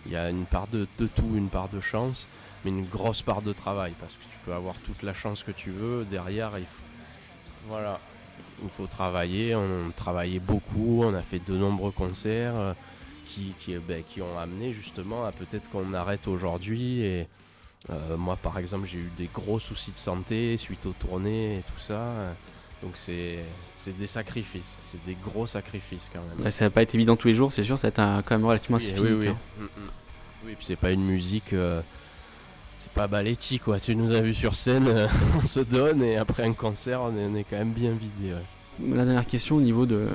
Il 0.07 0.13
y 0.13 0.17
a 0.17 0.31
une 0.31 0.47
part 0.47 0.67
de, 0.69 0.87
tout, 0.97 1.35
une 1.35 1.49
part 1.49 1.69
de 1.69 1.81
chance, 1.81 2.27
mais 2.65 2.71
une 2.71 2.87
grosse 2.87 3.23
part 3.23 3.43
de 3.43 3.53
travail, 3.53 3.93
parce 4.01 4.15
que 4.15 4.23
tu 4.23 4.39
peux 4.45 4.55
avoir 4.55 4.75
toute 4.77 5.03
la 5.03 5.15
chance 5.15 5.43
que 5.43 5.53
tu 5.53 5.71
veux, 5.71 6.05
derrière, 6.05 6.53
il 6.59 6.65
faut... 6.65 6.83
Voilà, 7.69 8.01
il 8.63 8.71
faut 8.71 8.87
travailler. 8.87 9.55
On 9.55 9.93
travaillait 9.95 10.41
beaucoup, 10.41 11.03
on 11.05 11.15
a 11.15 11.23
fait 11.23 11.45
de 11.45 11.57
nombreux 11.57 11.93
concerts 11.93 12.57
euh, 12.57 12.73
ben, 13.87 14.03
qui 14.03 14.21
ont 14.21 14.39
amené 14.39 14.73
justement 14.73 15.25
à 15.25 15.33
peut-être 15.33 15.71
qu'on 15.71 15.95
arrête 15.95 16.27
aujourd'hui. 16.29 17.25
Euh, 17.91 18.17
moi, 18.17 18.37
par 18.37 18.59
exemple, 18.59 18.87
j'ai 18.87 18.99
eu 18.99 19.11
des 19.17 19.29
gros 19.33 19.59
soucis 19.59 19.91
de 19.93 19.97
santé 19.97 20.57
suite 20.57 20.87
aux 20.87 20.93
tournées 20.99 21.55
et 21.57 21.63
tout 21.63 21.81
ça. 21.81 22.01
Donc 22.83 22.93
c'est 22.97 23.45
des 23.99 24.07
sacrifices, 24.09 24.79
c'est 24.83 25.05
des 25.07 25.17
gros 25.25 25.47
sacrifices 25.47 26.11
quand 26.13 26.21
même. 26.21 26.45
Ouais, 26.45 26.51
Ça 26.51 26.65
n'a 26.65 26.71
pas 26.71 26.83
été 26.83 26.97
évident 26.97 27.15
tous 27.15 27.29
les 27.29 27.35
jours, 27.35 27.53
c'est 27.53 27.63
sûr, 27.63 27.79
ça 27.79 27.87
a 27.89 27.91
été 27.91 28.01
un- 28.03 28.23
quand 28.23 28.37
même 28.37 28.45
relativement 28.47 28.79
assez 28.79 28.89
Oui, 28.89 28.95
physique. 28.95 29.11
oui, 29.13 29.17
oui. 29.21 29.29
hein. 29.29 29.37
Mm, 29.59 29.63
mm. 29.65 29.89
Oui, 30.47 30.55
puis 30.57 30.67
c'est 30.67 30.77
pas 30.77 30.91
une 30.91 31.05
musique. 31.05 31.53
euh, 31.53 31.81
c'est 32.79 32.91
pas 32.91 33.07
Baletti 33.07 33.61
quoi. 33.61 33.79
Tu 33.79 33.95
nous 33.95 34.11
as 34.11 34.21
vu 34.21 34.35
sur 34.35 34.57
scène, 34.57 34.89
euh, 34.89 35.07
on 35.43 35.47
se 35.47 35.61
donne 35.61 36.03
et 36.03 36.17
après 36.17 36.43
un 36.45 36.53
concert, 36.55 37.03
on 37.03 37.17
est, 37.17 37.25
on 37.27 37.37
est 37.37 37.45
quand 37.45 37.57
même 37.59 37.71
bien 37.73 37.93
vidé. 37.93 38.33
ouais. 38.35 38.97
La 38.97 39.05
dernière 39.05 39.27
question 39.27 39.55
au 39.57 39.61
niveau 39.61 39.87
de 39.87 40.09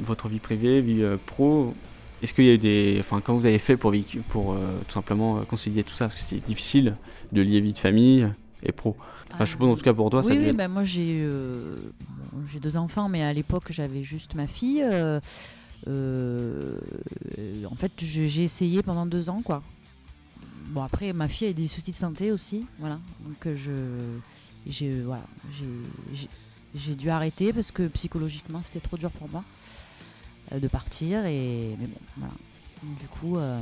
votre 0.00 0.28
vie 0.28 0.40
privée, 0.40 0.82
vie 0.82 1.02
pro, 1.24 1.74
est-ce 2.22 2.34
qu'il 2.34 2.44
y 2.44 2.50
a 2.50 2.54
eu 2.54 2.58
des. 2.58 2.96
Enfin, 3.00 3.20
comment 3.20 3.38
vous 3.38 3.46
avez 3.46 3.58
fait 3.58 3.76
pour, 3.76 3.94
pour 4.28 4.52
euh, 4.52 4.56
tout 4.86 4.92
simplement 4.92 5.38
euh, 5.38 5.42
concilier 5.42 5.84
tout 5.84 5.94
ça? 5.94 6.06
Parce 6.06 6.14
que 6.14 6.20
c'est 6.20 6.44
difficile 6.44 6.96
de 7.32 7.42
lier 7.42 7.60
vie 7.60 7.72
de 7.72 7.78
famille 7.78 8.28
et 8.62 8.72
pro. 8.72 8.96
Enfin, 9.32 9.44
je 9.44 9.50
suppose 9.50 9.68
en 9.68 9.76
tout 9.76 9.84
cas 9.84 9.92
pour 9.92 10.10
toi, 10.10 10.22
ça 10.22 10.30
oui, 10.30 10.36
devait 10.36 10.50
oui, 10.50 10.56
bah, 10.56 10.68
moi 10.68 10.84
j'ai 10.84 11.20
euh, 11.22 11.76
j'ai 12.50 12.60
deux 12.60 12.76
enfants, 12.76 13.08
mais 13.08 13.22
à 13.22 13.32
l'époque 13.32 13.70
j'avais 13.70 14.02
juste 14.02 14.34
ma 14.34 14.46
fille. 14.46 14.82
euh, 14.82 15.20
euh, 15.86 16.76
en 17.70 17.76
fait, 17.76 17.92
j'ai 17.98 18.42
essayé 18.42 18.82
pendant 18.82 19.06
deux 19.06 19.28
ans, 19.28 19.42
quoi. 19.42 19.62
Bon, 20.70 20.82
après, 20.82 21.12
ma 21.12 21.28
fille 21.28 21.48
a 21.48 21.52
des 21.52 21.68
soucis 21.68 21.92
de 21.92 21.96
santé 21.96 22.32
aussi, 22.32 22.66
voilà. 22.78 22.98
Donc, 23.20 23.54
je, 23.56 23.72
j'ai, 24.66 25.00
voilà, 25.00 25.22
j'ai, 26.74 26.94
dû 26.94 27.10
arrêter 27.10 27.52
parce 27.52 27.70
que 27.70 27.86
psychologiquement 27.88 28.60
c'était 28.62 28.80
trop 28.80 28.96
dur 28.96 29.10
pour 29.10 29.28
moi 29.30 29.44
de 30.56 30.68
partir. 30.68 31.24
Et 31.26 31.76
mais 31.78 31.86
bon, 31.86 31.98
voilà. 32.16 32.32
Du 33.00 33.08
coup, 33.08 33.36
euh, 33.38 33.58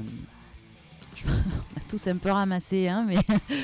on 1.26 1.30
a 1.30 1.80
tous 1.88 2.06
un 2.06 2.16
peu 2.16 2.30
ramassé, 2.30 2.88
hein, 2.88 3.04
mais 3.08 3.16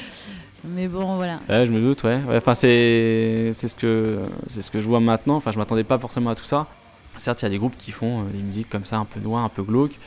mais 0.65 0.89
bon, 0.89 1.17
voilà. 1.17 1.41
Je 1.49 1.71
me 1.71 1.81
doute, 1.81 2.03
ouais. 2.05 2.21
Enfin, 2.37 2.55
c'est 2.55 3.53
c'est 3.57 3.69
ce 3.69 3.75
que 3.77 4.21
c'est 4.49 4.63
ce 4.63 4.71
que 4.71 4.81
je 4.81 4.87
vois 4.89 5.01
maintenant. 5.01 5.37
Enfin, 5.37 5.51
je 5.53 5.59
m'attendais 5.59 5.85
pas 5.85 5.99
forcément 5.99 6.31
à 6.31 6.35
tout 6.35 6.45
ça. 6.45 6.67
Certes, 7.19 7.43
il 7.43 7.45
y 7.45 7.47
a 7.47 7.51
des 7.51 7.59
groupes 7.59 7.77
qui 7.77 7.91
font 7.93 8.21
euh, 8.21 8.25
des 8.33 8.43
musiques 8.43 8.71
comme 8.71 8.87
ça, 8.87 8.97
un 8.97 9.05
peu 9.05 9.21
noires, 9.21 9.45
un 9.45 9.51
peu 9.51 9.63
glauques, 9.63 9.99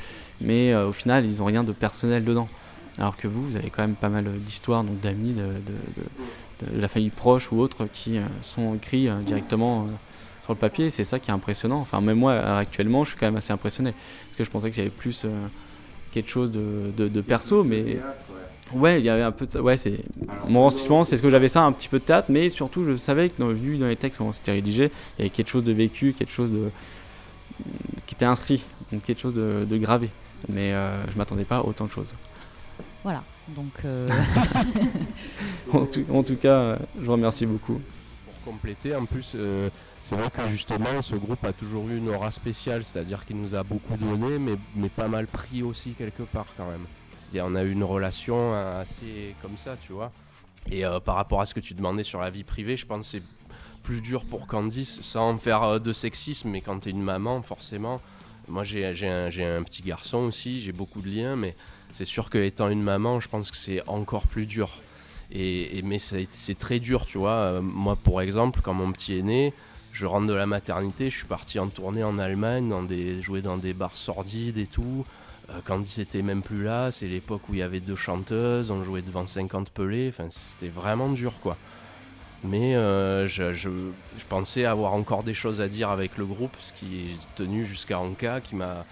mais 0.42 0.74
euh, 0.74 0.88
au 0.90 0.92
final, 0.92 1.24
ils 1.26 1.44
ont 1.44 1.46
rien 1.46 1.64
de 1.64 1.72
personnel 1.72 2.26
dedans. 2.26 2.48
Alors 2.98 3.16
que 3.16 3.28
vous, 3.28 3.44
vous 3.50 3.56
avez 3.58 3.70
quand 3.70 3.84
même 3.84 3.94
pas 3.96 4.10
mal 4.10 4.24
d'histoires, 4.40 4.84
donc 4.84 5.00
d'amis, 5.02 5.34
de, 5.34 5.44
de- 5.44 6.80
la 6.82 6.88
famille 6.88 7.10
proche 7.12 7.52
ou 7.52 7.60
autres, 7.60 7.86
qui 7.94 8.18
euh, 8.18 8.22
sont 8.42 8.74
écrits 8.74 9.08
euh, 9.10 9.20
directement 9.20 9.82
euh, 9.82 9.86
sur 10.46 10.54
le 10.54 10.60
papier. 10.60 10.90
C'est 10.90 11.04
ça 11.04 11.20
qui 11.20 11.30
est 11.30 11.34
impressionnant. 11.34 11.80
Enfin, 11.80 12.00
même 12.02 12.18
moi, 12.18 12.34
actuellement, 12.58 13.04
je 13.04 13.10
suis 13.10 13.20
quand 13.20 13.26
même 13.28 13.36
assez 13.36 13.52
impressionné, 13.52 13.92
parce 13.92 14.38
que 14.38 14.44
je 14.46 14.50
pensais 14.50 14.70
qu'il 14.70 14.78
y 14.80 14.82
avait 14.82 14.90
plus 14.96 15.24
euh, 15.26 15.30
quelque 16.12 16.30
chose 16.30 16.52
de, 16.52 16.92
de- 16.96 17.08
de 17.10 17.22
perso, 17.22 17.64
mais 17.64 17.98
Ouais, 18.74 19.00
il 19.00 19.06
y 19.06 19.10
avait 19.10 19.22
un 19.22 19.32
peu 19.32 19.46
de 19.46 19.52
ça. 19.52 19.62
Ouais, 19.62 19.78
c'est 19.78 20.00
mon 20.48 20.62
renseignement, 20.64 21.04
c'est 21.04 21.18
ce 21.18 21.22
que 21.22 21.30
j'avais 21.30 21.48
ça, 21.48 21.62
un 21.62 21.72
petit 21.72 21.88
peu 21.88 22.00
de 22.00 22.04
théâtre, 22.04 22.28
mais 22.32 22.50
surtout 22.50 22.84
je 22.84 22.96
savais 22.96 23.30
que 23.30 23.40
dans, 23.40 23.50
vu 23.50 23.78
dans 23.78 23.86
les 23.88 23.96
textes 23.96 24.18
comment 24.18 24.32
c'était 24.32 24.54
rédigé, 24.54 24.86
il 24.86 25.20
y 25.20 25.22
avait 25.22 25.30
quelque 25.30 25.50
chose 25.50 25.64
de 25.64 25.72
vécu, 25.72 26.14
quelque 26.18 26.32
chose 26.34 26.52
de 26.52 26.72
qui 28.08 28.16
était 28.16 28.26
inscrit, 28.26 28.64
donc 28.92 29.04
quelque 29.04 29.22
chose 29.22 29.36
de, 29.36 29.66
de 29.70 29.78
gravé. 29.78 30.10
Mais 30.50 30.74
euh, 30.74 30.98
je 31.12 31.16
m'attendais 31.18 31.46
pas 31.46 31.58
à 31.58 31.62
autant 31.64 31.86
de 31.86 31.92
choses. 31.92 32.12
Voilà. 33.04 33.24
Donc, 33.50 33.72
euh, 33.86 34.08
En 35.72 35.86
tout, 35.86 36.04
en 36.12 36.24
tout 36.24 36.36
cas, 36.36 36.50
euh, 36.50 36.76
je 37.00 37.06
vous 37.06 37.12
remercie 37.12 37.46
beaucoup. 37.46 37.80
Compléter, 38.46 38.96
en 38.96 39.06
plus, 39.06 39.34
euh, 39.36 39.70
c'est 40.04 40.16
vrai 40.16 40.30
que 40.30 40.48
justement, 40.50 41.02
ce 41.02 41.16
groupe 41.16 41.44
a 41.44 41.52
toujours 41.52 41.90
eu 41.90 41.98
une 41.98 42.10
aura 42.10 42.30
spéciale, 42.30 42.84
c'est-à-dire 42.84 43.26
qu'il 43.26 43.38
nous 43.38 43.56
a 43.56 43.64
beaucoup 43.64 43.98
donné, 43.98 44.38
mais, 44.38 44.56
mais 44.76 44.90
pas 44.90 45.08
mal 45.08 45.26
pris 45.26 45.64
aussi 45.64 45.94
quelque 45.94 46.24
part 46.24 46.46
quand 46.56 46.70
même. 46.70 46.86
C'est-à-dire, 47.20 47.46
on 47.48 47.56
a 47.56 47.64
eu 47.64 47.72
une 47.72 47.84
relation 47.84 48.54
assez 48.54 49.36
comme 49.42 49.58
ça, 49.58 49.76
tu 49.82 49.94
vois. 49.94 50.12
Et 50.72 50.86
euh, 50.86 51.00
par 51.00 51.16
rapport 51.16 51.42
à 51.42 51.46
ce 51.46 51.54
que 51.54 51.60
tu 51.60 51.74
demandais 51.74 52.04
sur 52.04 52.22
la 52.22 52.30
vie 52.30 52.44
privée, 52.44 52.78
je 52.78 52.86
pense 52.86 53.00
que 53.00 53.18
c'est 53.18 53.24
plus 53.84 54.02
dur 54.02 54.26
pour 54.26 54.48
Candice, 54.48 55.02
sans 55.02 55.38
faire 55.38 55.64
euh, 55.64 55.80
de 55.80 55.94
sexisme, 55.94 56.50
mais 56.50 56.62
quand 56.62 56.80
tu 56.82 56.90
es 56.90 56.92
une 56.92 57.04
maman, 57.04 57.42
forcément. 57.42 58.00
Moi, 58.48 58.64
j'ai 58.64 58.86
un, 58.86 59.28
un, 59.28 59.64
petit 59.64 59.82
garçon 59.82 60.20
aussi, 60.20 60.60
j'ai 60.60 60.72
beaucoup 60.72 61.02
de 61.02 61.10
liens, 61.10 61.36
mais 61.36 61.56
c'est 61.92 62.06
sûr 62.06 62.30
qu'étant 62.30 62.70
une 62.70 62.84
maman, 62.84 63.20
je 63.20 63.28
pense 63.28 63.50
que 63.50 63.58
c'est 63.58 63.82
encore 63.88 64.28
plus 64.28 64.46
dur. 64.46 64.70
Et, 65.32 65.82
mais 65.84 66.00
c'est 66.00 66.60
très 66.60 66.80
dur, 66.80 67.06
tu 67.06 67.18
vois. 67.18 67.32
Euh, 67.32 67.62
moi, 67.62 67.96
pour 67.96 68.22
exemple, 68.22 68.62
quand 68.64 68.74
mon 68.74 68.92
petit 68.92 69.18
est 69.18 69.24
né, 69.24 69.54
je 69.92 70.06
rentre 70.06 70.28
de 70.28 70.34
la 70.34 70.46
maternité, 70.46 71.10
je 71.10 71.18
suis 71.18 71.28
parti 71.28 71.60
en 71.60 71.68
tournée 71.68 72.04
en 72.04 72.20
Allemagne, 72.20 72.74
jouer 73.22 73.42
dans 73.42 73.58
des 73.58 73.74
bars 73.74 73.98
sordides 73.98 74.58
et 74.58 74.68
tout. 74.68 75.06
Euh, 75.50 75.60
Candice 75.64 76.00
était 76.00 76.22
même 76.22 76.42
plus 76.42 76.64
là, 76.64 76.92
c'est 76.92 77.08
l'époque 77.08 77.42
où 77.50 77.54
il 77.54 77.60
y 77.60 77.64
avait 77.64 77.80
deux 77.80 77.96
chanteuses, 77.96 78.72
on 78.72 78.84
jouait 78.84 79.04
devant 79.04 79.28
50 79.28 79.70
pelés, 79.70 80.10
enfin 80.10 80.26
c'était 80.32 80.70
vraiment 80.70 81.10
dur 81.10 81.34
quoi. 81.42 81.56
Mais 82.44 82.76
euh, 82.76 83.28
je, 83.28 83.54
je, 83.54 83.70
pensais 84.28 84.66
avoir 84.66 84.94
encore 84.94 85.24
des 85.24 85.34
choses 85.34 85.62
à 85.62 85.68
dire 85.68 85.90
avec 85.90 86.18
le 86.18 86.26
groupe, 86.26 86.56
ce 86.60 86.74
qui 86.74 86.98
est 86.98 87.36
tenu 87.36 87.66
jusqu'à 87.66 88.00
Anka, 88.00 88.42
qui 88.42 88.56
m'a 88.56 88.86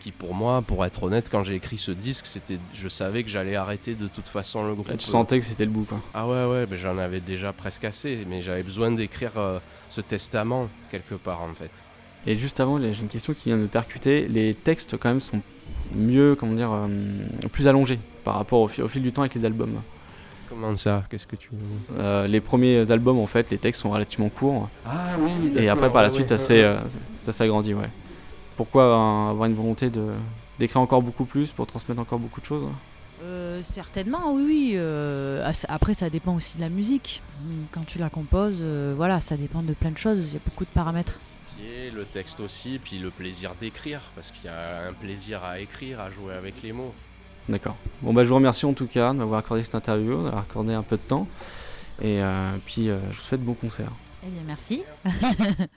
qui 0.00 0.10
pour 0.12 0.34
moi, 0.34 0.62
pour 0.62 0.84
être 0.84 1.02
honnête, 1.02 1.28
quand 1.30 1.44
j'ai 1.44 1.54
écrit 1.54 1.76
ce 1.76 1.92
disque, 1.92 2.26
c'était, 2.26 2.58
je 2.74 2.88
savais 2.88 3.22
que 3.22 3.28
j'allais 3.28 3.54
arrêter 3.54 3.94
de 3.94 4.08
toute 4.08 4.26
façon 4.26 4.66
le 4.66 4.74
groupe. 4.74 4.90
tu 4.96 5.06
sentais 5.06 5.38
que 5.38 5.46
c'était 5.46 5.64
le 5.64 5.70
bout, 5.70 5.84
quoi. 5.84 6.00
Ah 6.14 6.26
ouais, 6.26 6.46
ouais, 6.46 6.66
mais 6.68 6.76
j'en 6.76 6.98
avais 6.98 7.20
déjà 7.20 7.52
presque 7.52 7.84
assez, 7.84 8.26
mais 8.28 8.42
j'avais 8.42 8.62
besoin 8.62 8.90
d'écrire 8.90 9.32
euh, 9.36 9.58
ce 9.90 10.00
testament 10.00 10.68
quelque 10.90 11.14
part 11.14 11.42
en 11.42 11.54
fait. 11.54 11.70
Et 12.26 12.36
juste 12.36 12.60
avant, 12.60 12.80
j'ai 12.80 13.00
une 13.00 13.08
question 13.08 13.32
qui 13.32 13.44
vient 13.44 13.56
de 13.56 13.62
me 13.62 13.68
percuter. 13.68 14.26
Les 14.28 14.54
textes 14.54 14.96
quand 14.98 15.08
même 15.08 15.20
sont 15.20 15.40
mieux, 15.94 16.34
comment 16.34 16.54
dire, 16.54 16.72
euh, 16.72 16.88
plus 17.52 17.68
allongés 17.68 17.98
par 18.24 18.34
rapport 18.34 18.60
au, 18.60 18.68
fil 18.68 19.02
du 19.02 19.12
temps 19.12 19.22
avec 19.22 19.34
les 19.34 19.44
albums. 19.44 19.80
Comment 20.48 20.76
ça? 20.76 21.04
Qu'est-ce 21.08 21.26
que 21.26 21.36
tu 21.36 21.50
euh, 21.98 22.26
Les 22.26 22.40
premiers 22.40 22.90
albums, 22.90 23.18
en 23.18 23.26
fait, 23.26 23.50
les 23.50 23.58
textes 23.58 23.82
sont 23.82 23.90
relativement 23.90 24.28
courts. 24.28 24.68
Ah 24.84 25.16
oui. 25.18 25.52
Et 25.56 25.68
après, 25.68 25.90
par 25.90 26.02
la 26.02 26.10
suite, 26.10 26.34
ça 26.36 27.32
s'agrandit, 27.32 27.74
ouais 27.74 27.88
pourquoi 28.60 29.30
avoir 29.30 29.46
une 29.46 29.54
volonté 29.54 29.88
de 29.88 30.12
d'écrire 30.58 30.82
encore 30.82 31.00
beaucoup 31.00 31.24
plus 31.24 31.50
pour 31.50 31.66
transmettre 31.66 31.98
encore 31.98 32.18
beaucoup 32.18 32.42
de 32.42 32.44
choses? 32.44 32.68
Euh, 33.22 33.62
certainement, 33.62 34.34
oui, 34.34 34.44
oui. 34.46 34.72
Euh, 34.74 35.50
après, 35.68 35.94
ça 35.94 36.10
dépend 36.10 36.34
aussi 36.34 36.58
de 36.58 36.60
la 36.60 36.68
musique. 36.68 37.22
Quand 37.72 37.86
tu 37.86 37.96
la 37.96 38.10
composes, 38.10 38.60
euh, 38.60 38.92
voilà, 38.94 39.22
ça 39.22 39.38
dépend 39.38 39.62
de 39.62 39.72
plein 39.72 39.92
de 39.92 39.96
choses. 39.96 40.28
Il 40.28 40.34
y 40.34 40.36
a 40.36 40.40
beaucoup 40.44 40.66
de 40.66 40.70
paramètres. 40.70 41.18
Et 41.64 41.90
le 41.90 42.04
texte 42.04 42.40
aussi, 42.40 42.78
puis 42.78 42.98
le 42.98 43.08
plaisir 43.08 43.54
d'écrire, 43.58 44.02
parce 44.14 44.30
qu'il 44.30 44.44
y 44.44 44.48
a 44.48 44.88
un 44.90 44.92
plaisir 44.92 45.42
à 45.42 45.58
écrire, 45.58 45.98
à 45.98 46.10
jouer 46.10 46.34
avec 46.34 46.62
les 46.62 46.74
mots. 46.74 46.92
D'accord. 47.48 47.76
Bon, 48.02 48.12
bah, 48.12 48.24
je 48.24 48.28
vous 48.28 48.34
remercie 48.34 48.66
en 48.66 48.74
tout 48.74 48.88
cas 48.88 49.14
de 49.14 49.18
m'avoir 49.20 49.40
accordé 49.40 49.62
cette 49.62 49.74
interview, 49.74 50.22
d'avoir 50.22 50.42
accordé 50.42 50.74
un 50.74 50.82
peu 50.82 50.98
de 50.98 51.08
temps. 51.08 51.26
Et 52.02 52.20
puis, 52.66 52.88
je 52.88 53.16
vous 53.16 53.22
souhaite 53.22 53.42
bon 53.42 53.54
concert. 53.54 53.92
Eh 54.22 54.28
bien, 54.28 54.42
merci. 54.46 54.84